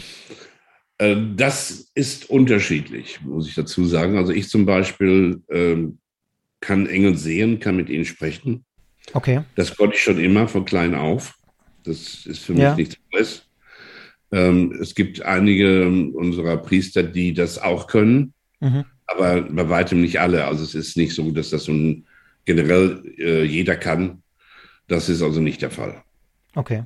[0.98, 4.18] Äh, das ist unterschiedlich, muss ich dazu sagen.
[4.18, 5.86] Also ich zum Beispiel äh,
[6.60, 8.66] kann Engel sehen, kann mit ihnen sprechen.
[9.14, 9.40] Okay.
[9.54, 11.34] Das konnte ich schon immer von klein auf.
[11.82, 12.74] Das ist für mich ja.
[12.74, 13.46] nichts Neues.
[14.32, 18.34] Ähm, es gibt einige unserer Priester, die das auch können.
[18.60, 20.44] Mhm aber bei weitem nicht alle.
[20.44, 22.06] Also es ist nicht so, dass das so ein
[22.44, 24.22] generell äh, jeder kann.
[24.88, 26.02] Das ist also nicht der Fall.
[26.54, 26.84] Okay.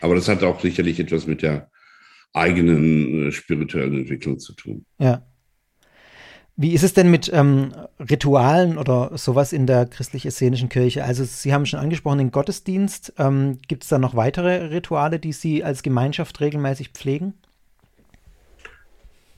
[0.00, 1.70] Aber das hat auch sicherlich etwas mit der
[2.32, 4.84] eigenen äh, spirituellen Entwicklung zu tun.
[4.98, 5.22] Ja.
[6.56, 11.02] Wie ist es denn mit ähm, Ritualen oder sowas in der christlich-essenischen Kirche?
[11.02, 13.14] Also Sie haben schon angesprochen, den Gottesdienst.
[13.18, 17.34] Ähm, Gibt es da noch weitere Rituale, die Sie als Gemeinschaft regelmäßig pflegen?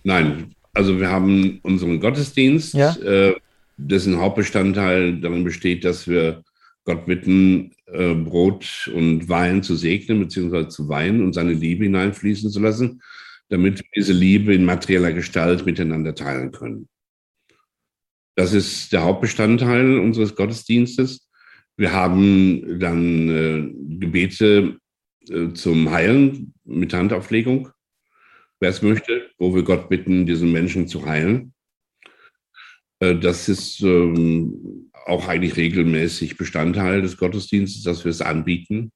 [0.02, 2.94] Nein, also wir haben unseren Gottesdienst, ja.
[2.96, 3.34] äh,
[3.76, 6.42] dessen Hauptbestandteil darin besteht, dass wir
[6.84, 12.50] Gott bitten, äh, Brot und Wein zu segnen, beziehungsweise zu weinen und seine Liebe hineinfließen
[12.50, 13.00] zu lassen,
[13.48, 16.88] damit wir diese Liebe in materieller Gestalt miteinander teilen können.
[18.36, 21.28] Das ist der Hauptbestandteil unseres Gottesdienstes.
[21.76, 24.78] Wir haben dann äh, Gebete
[25.28, 27.70] äh, zum Heilen mit Handauflegung
[28.64, 31.52] wer es möchte, wo wir Gott bitten, diesen Menschen zu heilen.
[32.98, 38.90] Äh, das ist ähm, auch eigentlich regelmäßig Bestandteil des Gottesdienstes, dass wir es anbieten.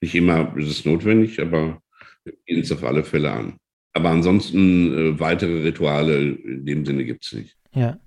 [0.00, 1.82] Nicht immer ist es notwendig, aber
[2.24, 3.58] wir bieten es auf alle Fälle an.
[3.92, 7.58] Aber ansonsten äh, weitere Rituale in dem Sinne gibt es nicht.
[7.74, 7.98] Ja.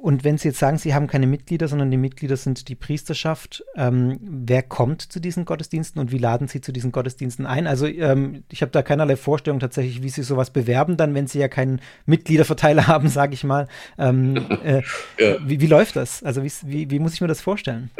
[0.00, 3.62] Und wenn Sie jetzt sagen, Sie haben keine Mitglieder, sondern die Mitglieder sind die Priesterschaft,
[3.76, 7.66] ähm, wer kommt zu diesen Gottesdiensten und wie laden Sie zu diesen Gottesdiensten ein?
[7.66, 11.38] Also ähm, ich habe da keinerlei Vorstellung tatsächlich, wie Sie sowas bewerben, dann, wenn Sie
[11.38, 13.68] ja keinen Mitgliederverteiler haben, sage ich mal.
[13.98, 14.80] Ähm, äh,
[15.18, 15.36] ja.
[15.46, 16.22] wie, wie, läuft das?
[16.22, 17.90] Also wie, wie, wie, muss ich mir das vorstellen?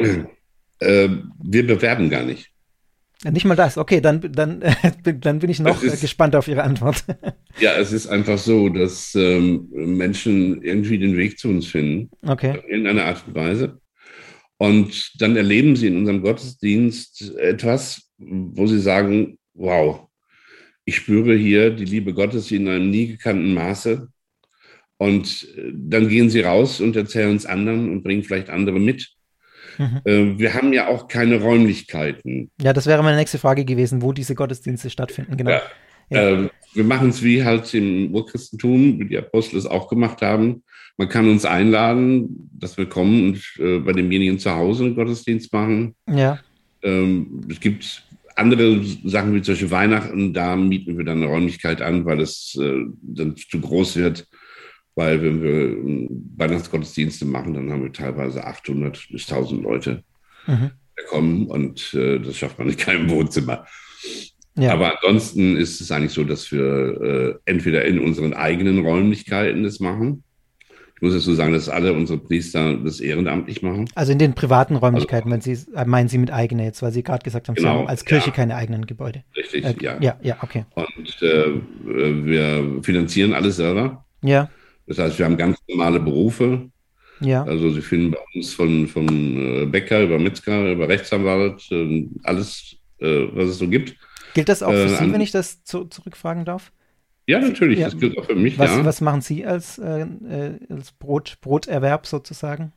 [0.78, 1.09] Äh,
[1.42, 2.49] wir bewerben gar nicht.
[3.25, 3.77] Nicht mal das.
[3.77, 4.62] Okay, dann, dann,
[5.21, 7.05] dann bin ich noch ist, gespannt auf Ihre Antwort.
[7.59, 12.09] Ja, es ist einfach so, dass ähm, Menschen irgendwie den Weg zu uns finden.
[12.23, 12.62] Okay.
[12.68, 13.81] In einer Art und Weise.
[14.57, 20.07] Und dann erleben sie in unserem Gottesdienst etwas, wo sie sagen, wow,
[20.85, 24.09] ich spüre hier die Liebe Gottes in einem nie gekannten Maße.
[24.97, 29.11] Und äh, dann gehen sie raus und erzählen es anderen und bringen vielleicht andere mit.
[29.79, 30.01] Mhm.
[30.05, 32.51] Äh, wir haben ja auch keine Räumlichkeiten.
[32.61, 35.37] Ja, das wäre meine nächste Frage gewesen, wo diese Gottesdienste stattfinden.
[35.37, 35.51] Genau.
[35.51, 35.62] Ja.
[36.11, 36.31] Ja.
[36.31, 40.62] Äh, wir machen es wie halt im Urchristentum, wie die Apostel es auch gemacht haben.
[40.97, 45.53] Man kann uns einladen, dass wir kommen und äh, bei demjenigen zu Hause einen Gottesdienst
[45.53, 45.95] machen.
[46.07, 46.39] Ja.
[46.83, 48.05] Ähm, es gibt
[48.37, 52.85] andere Sachen wie solche Weihnachten, da mieten wir dann eine Räumlichkeit an, weil es äh,
[53.03, 54.27] dann zu groß wird.
[55.01, 60.05] Weil wenn wir ähm, Weihnachtsgottesdienste machen, dann haben wir teilweise 800 bis 1000 Leute,
[60.46, 60.72] mhm.
[60.98, 63.64] die kommen und äh, das schafft man nicht keinem Wohnzimmer.
[64.59, 64.74] Ja.
[64.74, 69.80] Aber ansonsten ist es eigentlich so, dass wir äh, entweder in unseren eigenen Räumlichkeiten das
[69.80, 70.22] machen.
[70.96, 73.88] Ich muss dazu sagen, dass alle unsere Priester das ehrenamtlich machen.
[73.94, 76.92] Also in den privaten Räumlichkeiten, also, wenn Sie, äh, meinen Sie mit eigene jetzt, weil
[76.92, 78.36] Sie gerade gesagt haben, genau, Sie haben als Kirche ja.
[78.36, 79.24] keine eigenen Gebäude.
[79.34, 79.96] Richtig, äh, ja.
[79.98, 80.66] Ja, ja, okay.
[80.74, 84.05] Und äh, wir finanzieren alles selber.
[84.22, 84.51] Ja.
[84.91, 86.68] Das heißt, wir haben ganz normale Berufe.
[87.20, 87.45] Ja.
[87.45, 92.76] Also Sie finden bei uns von, von äh, Bäcker über Metzger, über Rechtsanwalt, äh, alles,
[92.99, 93.97] was es so gibt.
[94.34, 96.72] Gilt das auch für äh, Sie, wenn ich das zu, zurückfragen darf?
[97.26, 97.86] Ja, natürlich, ja.
[97.86, 98.59] das gilt auch für mich.
[98.59, 98.84] Was, ja.
[98.84, 102.72] was machen Sie als, äh, äh als Brot, Broterwerb sozusagen?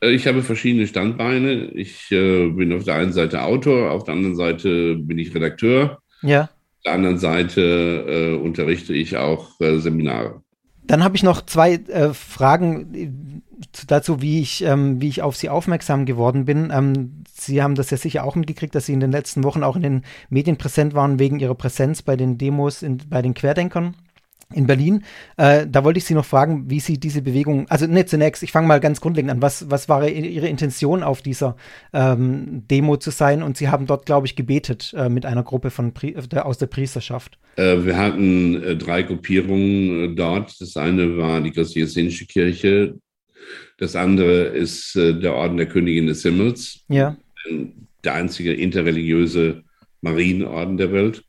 [0.00, 1.64] Äh, ich habe verschiedene Standbeine.
[1.72, 5.98] Ich äh, bin auf der einen Seite Autor, auf der anderen Seite bin ich Redakteur.
[6.22, 6.42] Ja.
[6.42, 7.60] Auf der anderen Seite
[8.06, 10.42] äh, unterrichte ich auch äh, Seminare.
[10.88, 13.42] Dann habe ich noch zwei äh, Fragen
[13.86, 16.72] dazu, wie ich, ähm, wie ich auf Sie aufmerksam geworden bin.
[16.72, 19.76] Ähm, Sie haben das ja sicher auch mitgekriegt, dass Sie in den letzten Wochen auch
[19.76, 23.94] in den Medien präsent waren wegen Ihrer Präsenz bei den Demos in, bei den Querdenkern
[24.54, 25.04] in Berlin.
[25.36, 28.52] Äh, da wollte ich Sie noch fragen, wie Sie diese Bewegung, also ne, zunächst, ich
[28.52, 29.42] fange mal ganz grundlegend an.
[29.42, 31.56] Was, was war Ihre Intention, auf dieser
[31.92, 33.42] ähm, Demo zu sein?
[33.42, 36.58] Und Sie haben dort, glaube ich, gebetet äh, mit einer Gruppe von Pri der, aus
[36.58, 37.38] der Priesterschaft.
[37.56, 40.58] Äh, wir hatten äh, drei Gruppierungen äh, dort.
[40.60, 42.94] Das eine war die christlich Kirche.
[43.76, 46.80] Das andere ist äh, der Orden der Königin des Himmels.
[46.88, 47.16] Ja.
[48.04, 49.62] Der einzige interreligiöse
[50.00, 51.24] Marienorden der Welt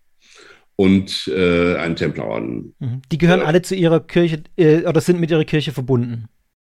[0.80, 2.73] und äh, ein Templerorden.
[2.80, 3.01] Mhm.
[3.11, 6.30] Die gehören äh, alle zu ihrer Kirche äh, oder sind mit ihrer Kirche verbunden?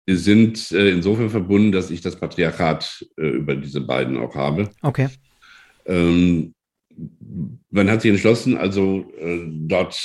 [0.07, 4.69] Die sind äh, insofern verbunden, dass ich das Patriarchat äh, über diese beiden auch habe.
[4.81, 5.09] Okay.
[5.85, 6.53] Ähm,
[7.69, 9.95] man hat sich entschlossen, also äh, dort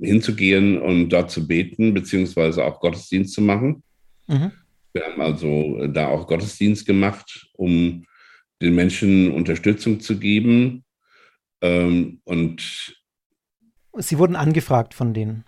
[0.00, 3.84] hinzugehen und dort zu beten, beziehungsweise auch Gottesdienst zu machen.
[4.26, 4.50] Mhm.
[4.92, 8.04] Wir haben also da auch Gottesdienst gemacht, um
[8.60, 10.82] den Menschen Unterstützung zu geben
[11.66, 12.96] ähm, und
[13.98, 15.44] Sie wurden angefragt von denen?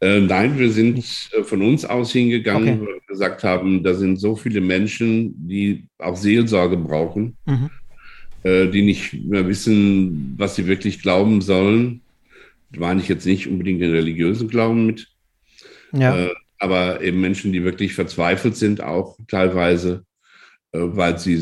[0.00, 0.98] Äh, nein, wir sind
[1.32, 2.80] äh, von uns aus hingegangen, okay.
[2.80, 7.70] weil wir gesagt haben, da sind so viele Menschen, die auch Seelsorge brauchen, mhm.
[8.42, 12.02] äh, die nicht mehr wissen, was sie wirklich glauben sollen.
[12.72, 15.08] Da meine ich jetzt nicht unbedingt den religiösen Glauben mit,
[15.92, 16.26] ja.
[16.26, 20.04] Äh, aber eben Menschen, die wirklich verzweifelt sind, auch teilweise
[20.78, 21.36] weil sie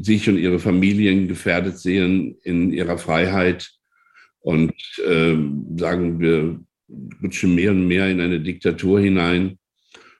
[0.00, 3.70] sich und ihre Familien gefährdet sehen in ihrer Freiheit
[4.40, 4.72] und
[5.04, 5.36] äh,
[5.76, 6.60] sagen, wir
[7.22, 9.58] rutschen mehr und mehr in eine Diktatur hinein.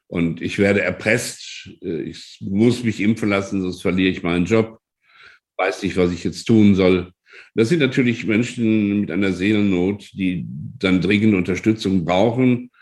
[0.06, 4.80] Und ich werde erpresst, äh, ich muss mich impfen lassen, sonst verliere ich meinen Job,
[5.56, 7.12] weiß nicht, was ich jetzt tun soll.
[7.54, 10.46] Das sind natürlich Menschen mit einer Seelennot, die
[10.78, 12.77] dann dringend Unterstützung brauchen äh,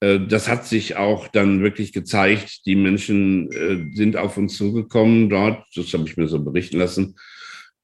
[0.00, 2.64] das hat sich auch dann wirklich gezeigt.
[2.64, 7.16] Die Menschen äh, sind auf uns zugekommen dort, das habe ich mir so berichten lassen,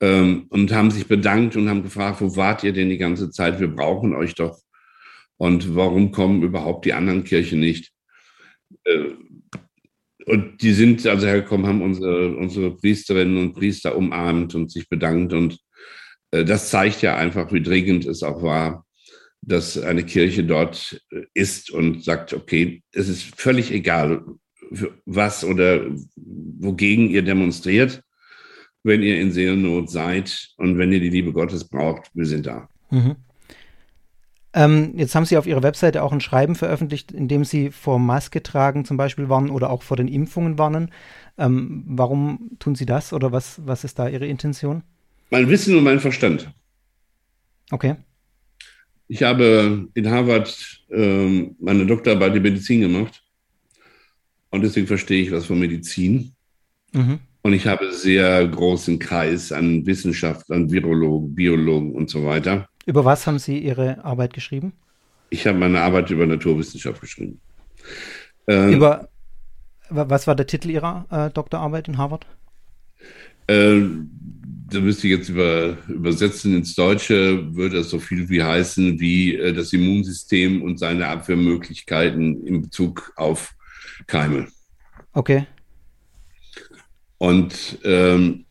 [0.00, 3.60] ähm, und haben sich bedankt und haben gefragt, wo wart ihr denn die ganze Zeit?
[3.60, 4.58] Wir brauchen euch doch.
[5.36, 7.92] Und warum kommen überhaupt die anderen Kirchen nicht?
[8.84, 9.10] Äh,
[10.24, 15.32] und die sind also hergekommen, haben unsere, unsere Priesterinnen und Priester umarmt und sich bedankt.
[15.32, 15.58] Und
[16.32, 18.85] das zeigt ja einfach, wie dringend es auch war,
[19.46, 24.22] dass eine Kirche dort äh, ist und sagt, okay, es ist völlig egal,
[25.04, 25.86] was oder
[26.16, 28.02] wogegen ihr demonstriert,
[28.82, 32.68] wenn ihr in Seelennot seid und wenn ihr die Liebe Gottes braucht, wir sind da.
[32.90, 33.16] Mhm.
[34.52, 37.98] Ähm, jetzt haben Sie auf Ihrer Webseite auch ein Schreiben veröffentlicht, in dem Sie vor
[37.98, 40.92] Maske tragen zum Beispiel warnen oder auch vor den Impfungen warnen.
[41.36, 44.82] Ähm, warum tun Sie das oder was, was ist da Ihre Intention?
[45.30, 46.50] Mein Wissen und mein Verstand.
[47.70, 47.96] Okay.
[49.08, 53.22] Ich habe in Harvard ähm, meine Doktorarbeit in Medizin gemacht
[54.50, 56.32] und deswegen verstehe ich was von Medizin.
[56.92, 57.20] Mhm.
[57.42, 62.68] Und ich habe sehr großen Kreis an Wissenschaftlern, Virologen, Biologen und so weiter.
[62.86, 64.72] Über was haben Sie Ihre Arbeit geschrieben?
[65.30, 67.40] Ich habe meine Arbeit über Naturwissenschaft geschrieben.
[68.48, 69.08] Ähm, über
[69.88, 72.26] was war der Titel Ihrer äh, Doktorarbeit in Harvard?
[73.46, 73.82] Äh,
[74.68, 79.36] da müsste ich jetzt über, übersetzen ins Deutsche, würde das so viel wie heißen, wie
[79.36, 83.54] äh, das Immunsystem und seine Abwehrmöglichkeiten in Bezug auf
[84.06, 84.48] Keime.
[85.12, 85.46] Okay.
[87.18, 88.46] Und ähm,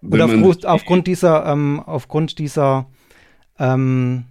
[0.00, 2.86] und aufgrund, aufgrund dieser, ähm, aufgrund dieser,
[3.58, 4.24] ähm,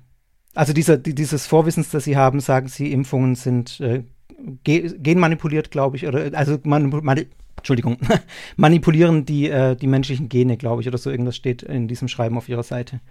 [0.56, 4.04] also dieser, dieses Vorwissens, das Sie haben, sagen Sie, Impfungen sind äh,
[4.64, 7.26] genmanipuliert, glaube ich, oder also man, man,
[7.58, 7.98] Entschuldigung,
[8.56, 12.38] manipulieren die, äh, die menschlichen Gene, glaube ich, oder so irgendwas steht in diesem Schreiben
[12.38, 13.02] auf Ihrer Seite.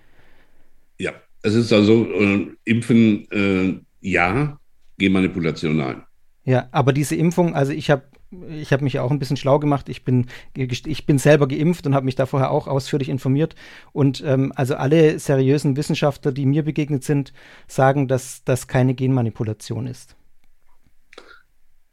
[0.98, 4.58] Ja, es ist also äh, Impfen äh, ja,
[4.98, 6.02] Genmanipulation nein.
[6.44, 8.04] Ja, aber diese Impfung, also ich habe
[8.48, 9.88] ich habe mich auch ein bisschen schlau gemacht.
[9.88, 13.54] Ich bin, ich bin selber geimpft und habe mich da vorher auch ausführlich informiert.
[13.92, 17.32] Und ähm, also alle seriösen Wissenschaftler, die mir begegnet sind,
[17.68, 20.16] sagen, dass das keine Genmanipulation ist.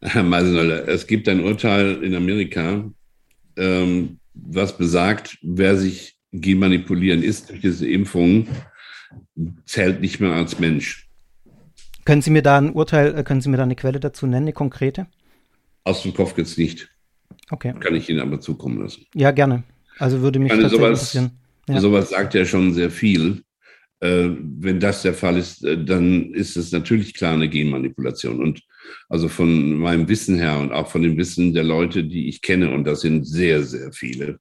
[0.05, 2.83] Herr Meisenöller, es gibt ein Urteil in Amerika,
[3.55, 8.47] ähm, was besagt, wer sich genmanipulieren ist durch diese Impfung,
[9.65, 11.07] zählt nicht mehr als Mensch.
[12.03, 14.45] Können Sie mir da ein Urteil, äh, können Sie mir da eine Quelle dazu nennen,
[14.45, 15.07] eine konkrete?
[15.85, 16.89] Aus dem Kopf jetzt nicht.
[17.49, 17.73] Okay.
[17.79, 19.05] Kann ich Ihnen aber zukommen lassen.
[19.13, 19.63] Ja, gerne.
[19.99, 21.31] Also würde mich meine, sowas, interessieren.
[21.69, 21.79] Ja.
[21.79, 23.43] Sowas sagt ja schon sehr viel.
[24.03, 28.41] Äh, wenn das der Fall ist, äh, dann ist es natürlich klar eine Genmanipulation.
[28.41, 28.61] Und
[29.07, 32.71] also von meinem Wissen her und auch von dem Wissen der Leute, die ich kenne,
[32.71, 34.39] und das sind sehr, sehr viele,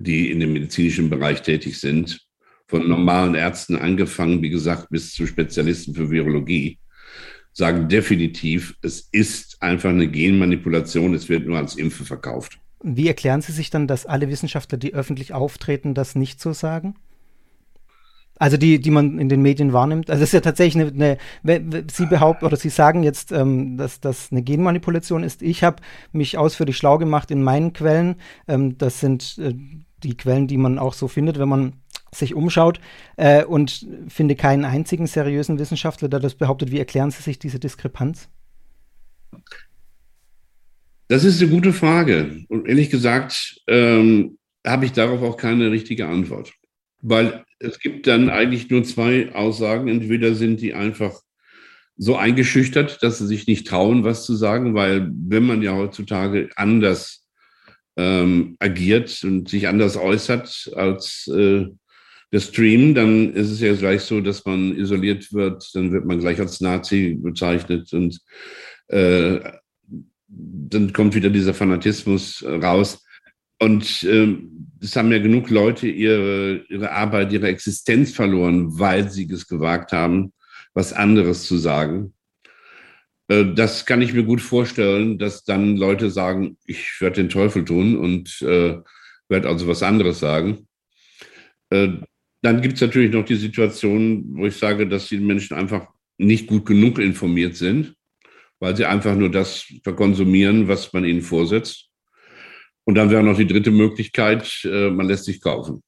[0.00, 2.26] die in dem medizinischen Bereich tätig sind,
[2.66, 6.80] von normalen Ärzten angefangen, wie gesagt, bis zu Spezialisten für Virologie,
[7.52, 12.58] sagen definitiv, es ist einfach eine Genmanipulation, es wird nur als Impfe verkauft.
[12.82, 16.96] Wie erklären Sie sich dann, dass alle Wissenschaftler, die öffentlich auftreten, das nicht so sagen?
[18.42, 20.10] Also die, die man in den Medien wahrnimmt.
[20.10, 24.00] Also es ist ja tatsächlich eine, eine Sie behaupten oder Sie sagen jetzt, ähm, dass
[24.00, 25.42] das eine Genmanipulation ist.
[25.42, 25.76] Ich habe
[26.10, 28.16] mich ausführlich schlau gemacht in meinen Quellen.
[28.48, 29.54] Ähm, das sind äh,
[30.02, 31.74] die Quellen, die man auch so findet, wenn man
[32.12, 32.80] sich umschaut
[33.16, 36.72] äh, und finde keinen einzigen seriösen Wissenschaftler, der das behauptet.
[36.72, 38.28] Wie erklären Sie sich diese Diskrepanz?
[41.06, 42.44] Das ist eine gute Frage.
[42.48, 44.36] Und ehrlich gesagt ähm,
[44.66, 46.52] habe ich darauf auch keine richtige Antwort.
[47.02, 49.88] Weil es gibt dann eigentlich nur zwei Aussagen.
[49.88, 51.20] Entweder sind die einfach
[51.96, 56.50] so eingeschüchtert, dass sie sich nicht trauen, was zu sagen, weil wenn man ja heutzutage
[56.56, 57.26] anders
[57.96, 61.66] ähm, agiert und sich anders äußert als äh,
[62.32, 66.18] der Stream, dann ist es ja gleich so, dass man isoliert wird, dann wird man
[66.18, 68.18] gleich als Nazi bezeichnet und
[68.88, 69.38] äh,
[70.26, 73.04] dann kommt wieder dieser Fanatismus raus.
[73.58, 79.30] Und ähm, es haben ja genug Leute ihre, ihre Arbeit, ihre Existenz verloren, weil sie
[79.30, 80.32] es gewagt haben,
[80.74, 82.14] was anderes zu sagen.
[83.28, 87.64] Äh, das kann ich mir gut vorstellen, dass dann Leute sagen, ich werde den Teufel
[87.64, 88.78] tun und äh,
[89.28, 90.66] werde also was anderes sagen.
[91.70, 91.88] Äh,
[92.42, 95.86] dann gibt es natürlich noch die Situation, wo ich sage, dass die Menschen einfach
[96.18, 97.94] nicht gut genug informiert sind,
[98.58, 101.91] weil sie einfach nur das verkonsumieren, was man ihnen vorsetzt.
[102.84, 105.82] Und dann wäre noch die dritte Möglichkeit, äh, man lässt sich kaufen.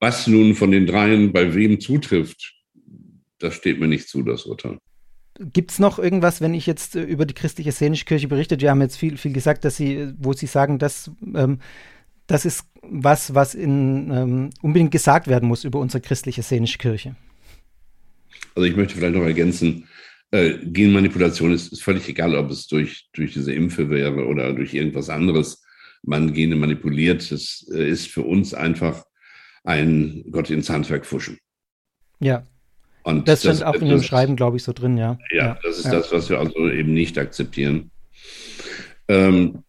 [0.00, 2.54] Was nun von den dreien bei wem zutrifft,
[3.38, 4.78] das steht mir nicht zu, das Urteil.
[5.38, 8.60] Gibt es noch irgendwas, wenn ich jetzt äh, über die christliche Szenische Kirche berichte?
[8.60, 11.58] Wir haben jetzt viel, viel gesagt, dass Sie, wo Sie sagen, dass ähm,
[12.26, 17.16] das ist was, was in, ähm, unbedingt gesagt werden muss über unsere christliche Szenische Kirche.
[18.54, 19.88] Also ich möchte vielleicht noch ergänzen,
[20.32, 24.74] äh, Genmanipulation ist, ist, völlig egal, ob es durch, durch diese Impfe wäre oder durch
[24.74, 25.62] irgendwas anderes
[26.02, 27.30] man Gene manipuliert.
[27.30, 29.04] Es äh, ist für uns einfach
[29.62, 31.38] ein Gott ins Handwerk fuschen.
[32.18, 32.46] Ja.
[33.04, 35.18] Und das stand das, auch in Ihrem Schreiben, glaube ich, so drin, ja.
[35.30, 35.58] Ja, ja.
[35.62, 35.92] das ist ja.
[35.92, 37.90] das, was wir also eben nicht akzeptieren.
[39.08, 39.64] Ähm,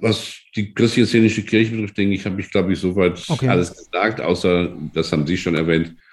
[0.00, 3.48] was die christliche szenische Kirche betrifft, denke ich, habe ich, glaube ich, soweit okay.
[3.48, 6.05] alles gesagt, außer, das haben Sie schon erwähnt, äh,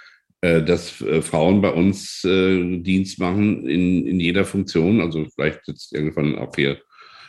[0.62, 5.02] dass äh, Frauen bei uns äh, Dienst machen in, in jeder Funktion.
[5.02, 6.82] Also vielleicht sitzt irgendwann auch hier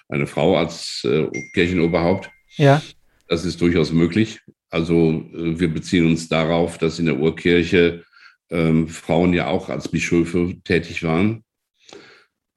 [0.09, 1.07] eine Frau als
[1.55, 2.31] Kirchenoberhaupt.
[2.57, 2.83] Ja.
[3.27, 4.41] Das ist durchaus möglich.
[4.69, 8.05] Also wir beziehen uns darauf, dass in der Urkirche
[8.51, 11.43] ähm, Frauen ja auch als Bischöfe tätig waren.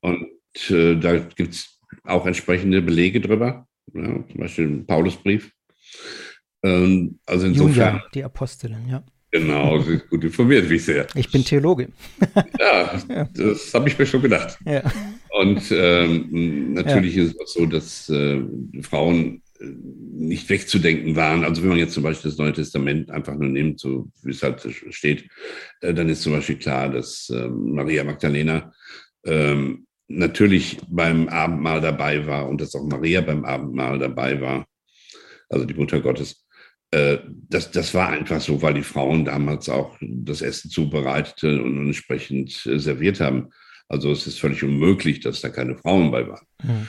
[0.02, 0.28] Und
[0.70, 3.68] äh, da gibt es auch entsprechende Belege drüber.
[3.94, 5.52] Ja, zum Beispiel im Paulusbrief.
[6.64, 7.96] Ähm, also insofern.
[7.96, 9.04] Julia, die Apostelin, ja.
[9.32, 11.06] Genau, gut informiert, wie ich sehe.
[11.14, 11.90] Ich bin Theologe.
[12.60, 12.98] ja,
[13.34, 14.58] das habe ich mir schon gedacht.
[14.66, 14.82] Ja.
[15.32, 17.24] Und ähm, natürlich ja.
[17.24, 18.42] ist es auch so, dass äh,
[18.82, 21.44] Frauen äh, nicht wegzudenken waren.
[21.44, 24.42] Also wenn man jetzt zum Beispiel das Neue Testament einfach nur nimmt, so wie es
[24.42, 25.30] halt steht,
[25.82, 28.72] äh, dann ist zum Beispiel klar, dass äh, Maria Magdalena
[29.26, 34.66] ähm, natürlich beim Abendmahl dabei war und dass auch Maria beim Abendmahl dabei war.
[35.50, 36.47] also die Mutter Gottes.
[36.92, 37.18] Äh,
[37.50, 42.66] das, das war einfach so, weil die Frauen damals auch das Essen zubereitete und entsprechend
[42.66, 43.50] äh, serviert haben.
[43.90, 46.46] Also es ist völlig unmöglich, dass da keine Frauen bei waren.
[46.64, 46.88] Mhm.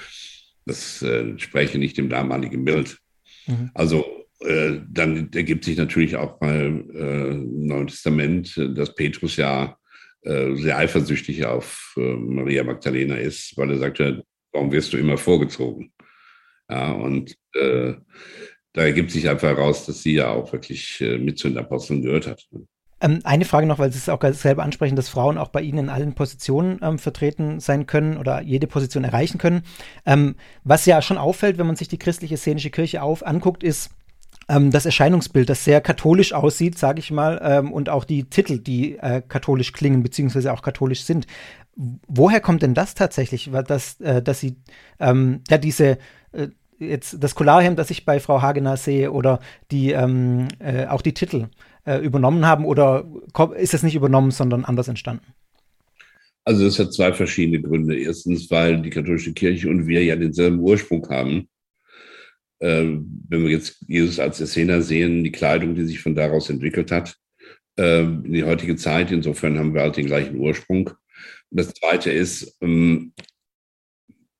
[0.66, 2.98] Das äh, entspreche nicht dem damaligen Bild.
[3.46, 3.70] Mhm.
[3.74, 9.76] Also äh, dann ergibt sich natürlich auch beim äh, Neuen Testament, dass Petrus ja
[10.22, 15.92] äh, sehr eifersüchtig auf Maria Magdalena ist, weil er sagte, warum wirst du immer vorgezogen?
[16.70, 17.34] Ja, und
[18.78, 22.26] da ergibt sich einfach heraus, dass sie ja auch wirklich mit zu den Aposteln gehört
[22.26, 22.46] hat.
[23.00, 25.78] Ähm, eine Frage noch, weil Sie es auch selber ansprechen, dass Frauen auch bei Ihnen
[25.78, 29.62] in allen Positionen ähm, vertreten sein können oder jede Position erreichen können.
[30.04, 33.90] Ähm, was ja schon auffällt, wenn man sich die christliche szenische Kirche auf, anguckt, ist,
[34.48, 38.58] ähm, das Erscheinungsbild, das sehr katholisch aussieht, sage ich mal, ähm, und auch die Titel,
[38.58, 41.26] die äh, katholisch klingen, beziehungsweise auch katholisch sind.
[41.76, 44.56] Woher kommt denn das tatsächlich, dass, äh, dass Sie
[44.98, 45.98] ähm, ja diese
[46.32, 46.48] äh,
[46.78, 51.14] jetzt das Kularhemd, das ich bei Frau Hagener sehe, oder die ähm, äh, auch die
[51.14, 51.48] Titel
[51.84, 53.04] äh, übernommen haben, oder
[53.56, 55.24] ist es nicht übernommen, sondern anders entstanden?
[56.44, 57.98] Also das hat zwei verschiedene Gründe.
[57.98, 61.48] Erstens, weil die katholische Kirche und wir ja denselben Ursprung haben
[62.60, 62.84] äh,
[63.28, 67.16] wenn wir jetzt Jesus als Essener sehen, die Kleidung, die sich von daraus entwickelt hat,
[67.78, 69.10] äh, in die heutige Zeit.
[69.10, 70.88] Insofern haben wir halt den gleichen Ursprung.
[70.88, 73.12] Und das Zweite ist, ähm,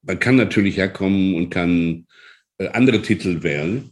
[0.02, 2.06] man kann natürlich herkommen und kann
[2.58, 3.90] andere Titel wählen.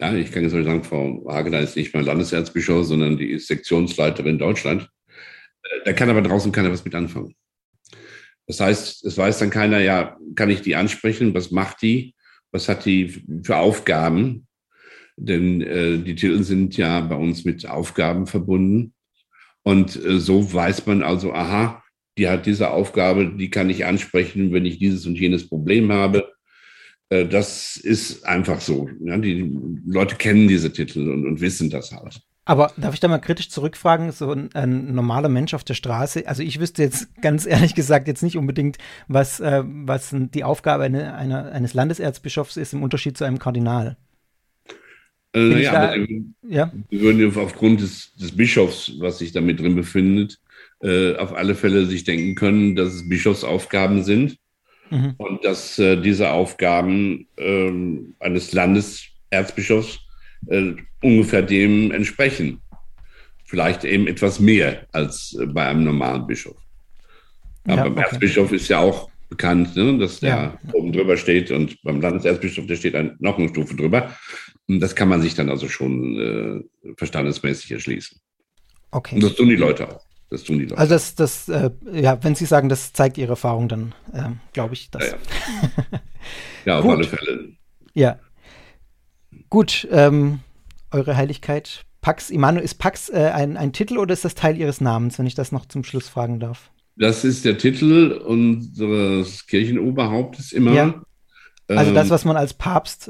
[0.00, 3.48] Ja, ich kann jetzt nicht sagen, Frau Hagener ist nicht mal Landeserzbischof, sondern die ist
[3.48, 4.88] Sektionsleiterin Deutschland.
[5.62, 7.34] Äh, da kann aber draußen keiner was mit anfangen.
[8.46, 11.34] Das heißt, es weiß dann keiner, ja, kann ich die ansprechen?
[11.34, 12.14] Was macht die?
[12.52, 14.46] was hat die für Aufgaben?
[15.16, 18.94] Denn äh, die Titel sind ja bei uns mit Aufgaben verbunden.
[19.62, 21.82] Und äh, so weiß man also, aha,
[22.16, 26.32] die hat diese Aufgabe, die kann ich ansprechen, wenn ich dieses und jenes Problem habe.
[27.10, 28.88] Äh, das ist einfach so.
[29.04, 29.18] Ja?
[29.18, 29.52] Die
[29.86, 32.22] Leute kennen diese Titel und, und wissen das halt.
[32.46, 36.26] Aber darf ich da mal kritisch zurückfragen, so ein, ein, normaler Mensch auf der Straße,
[36.26, 40.84] also ich wüsste jetzt ganz ehrlich gesagt jetzt nicht unbedingt, was, äh, was die Aufgabe
[40.84, 43.96] eine, eine, eines Landeserzbischofs ist im Unterschied zu einem Kardinal.
[45.32, 46.06] Äh, naja, da, aber
[46.48, 46.72] ja?
[46.88, 50.40] wir würden aufgrund des, des Bischofs, was sich damit drin befindet,
[50.82, 54.38] äh, auf alle Fälle sich denken können, dass es Bischofsaufgaben sind
[54.90, 55.14] mhm.
[55.18, 60.00] und dass äh, diese Aufgaben ähm, eines Landeserzbischofs
[60.48, 62.60] äh, ungefähr dem entsprechen.
[63.44, 66.56] Vielleicht eben etwas mehr als äh, bei einem normalen Bischof.
[67.64, 68.02] Aber ja, beim okay.
[68.02, 70.58] Erzbischof ist ja auch bekannt, ne, dass der ja.
[70.72, 74.14] oben drüber steht und beim Landeserzbischof, der steht ein, noch eine Stufe drüber.
[74.68, 78.18] Und das kann man sich dann also schon äh, verstandesmäßig erschließen.
[78.90, 79.16] Okay.
[79.16, 80.09] Und das tun die Leute auch.
[80.30, 80.78] Das tun die Leute.
[80.78, 84.74] Also das, das, äh, ja, wenn Sie sagen, das zeigt Ihre Erfahrung, dann äh, glaube
[84.74, 85.10] ich das.
[85.10, 85.16] Ja,
[85.92, 86.00] ja.
[86.64, 87.52] ja auf alle Fälle.
[87.94, 88.18] Ja.
[89.48, 90.40] Gut, ähm,
[90.92, 91.84] Eure Heiligkeit.
[92.00, 95.26] Pax, Immanuel, ist Pax äh, ein, ein Titel oder ist das Teil Ihres Namens, wenn
[95.26, 96.70] ich das noch zum Schluss fragen darf?
[96.96, 100.72] Das ist der Titel unseres Kirchenoberhauptes immer.
[100.72, 101.02] Ja.
[101.68, 103.08] Also das, ähm, was man als Papst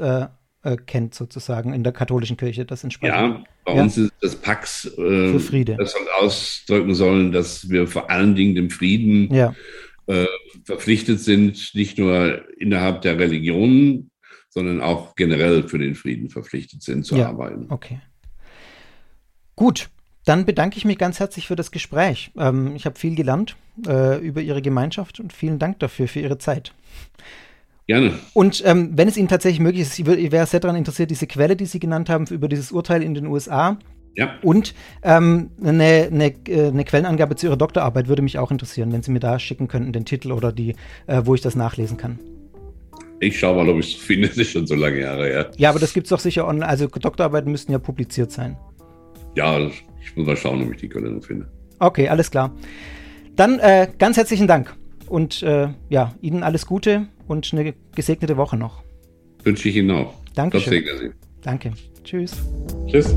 [0.63, 3.15] äh, kennt, sozusagen in der katholischen Kirche, das entspricht.
[3.15, 3.83] Ja, bei ja.
[3.83, 5.77] uns ist das Pax, äh, Für Friede.
[5.77, 9.55] das soll ausdrücken sollen, dass wir vor allen Dingen dem Frieden ja.
[10.07, 10.27] äh,
[10.65, 14.11] verpflichtet sind, nicht nur innerhalb der Religionen,
[14.51, 17.67] sondern auch generell für den Frieden verpflichtet sind zu ja, arbeiten.
[17.69, 18.01] Okay.
[19.57, 19.89] Gut,
[20.25, 22.33] dann bedanke ich mich ganz herzlich für das Gespräch.
[22.37, 23.57] Ähm, ich habe viel gelernt
[23.87, 26.75] äh, über Ihre Gemeinschaft und vielen Dank dafür, für Ihre Zeit.
[27.91, 28.13] Gerne.
[28.35, 31.27] Und ähm, wenn es Ihnen tatsächlich möglich ist, ich, ich wäre sehr daran interessiert, diese
[31.27, 33.79] Quelle, die Sie genannt haben, über dieses Urteil in den USA.
[34.15, 34.39] Ja.
[34.43, 39.03] Und ähm, eine, eine, äh, eine, Quellenangabe zu Ihrer Doktorarbeit würde mich auch interessieren, wenn
[39.03, 40.77] Sie mir da schicken könnten, den Titel oder die,
[41.09, 42.21] äh, wo ich das nachlesen kann.
[43.19, 44.29] Ich schaue mal, ob ich es finde.
[44.29, 45.51] Das ist schon so lange Jahre her.
[45.57, 46.69] Ja, aber das gibt es doch sicher online.
[46.69, 48.57] Also Doktorarbeiten müssten ja publiziert sein.
[49.35, 51.49] Ja, ich muss mal schauen, ob ich die Quelle noch finde.
[51.81, 52.55] Okay, alles klar.
[53.35, 54.77] Dann äh, ganz herzlichen Dank
[55.11, 58.83] und äh, ja, Ihnen alles Gute und eine gesegnete Woche noch.
[59.43, 60.15] Wünsche ich Ihnen auch.
[60.35, 60.61] Danke.
[61.43, 61.73] Danke.
[62.05, 62.37] Tschüss.
[62.87, 63.15] Tschüss.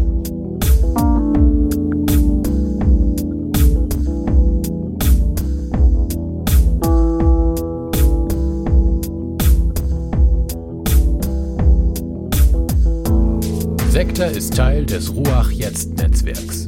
[13.89, 16.67] Sektor ist Teil des Ruach Jetzt Netzwerks.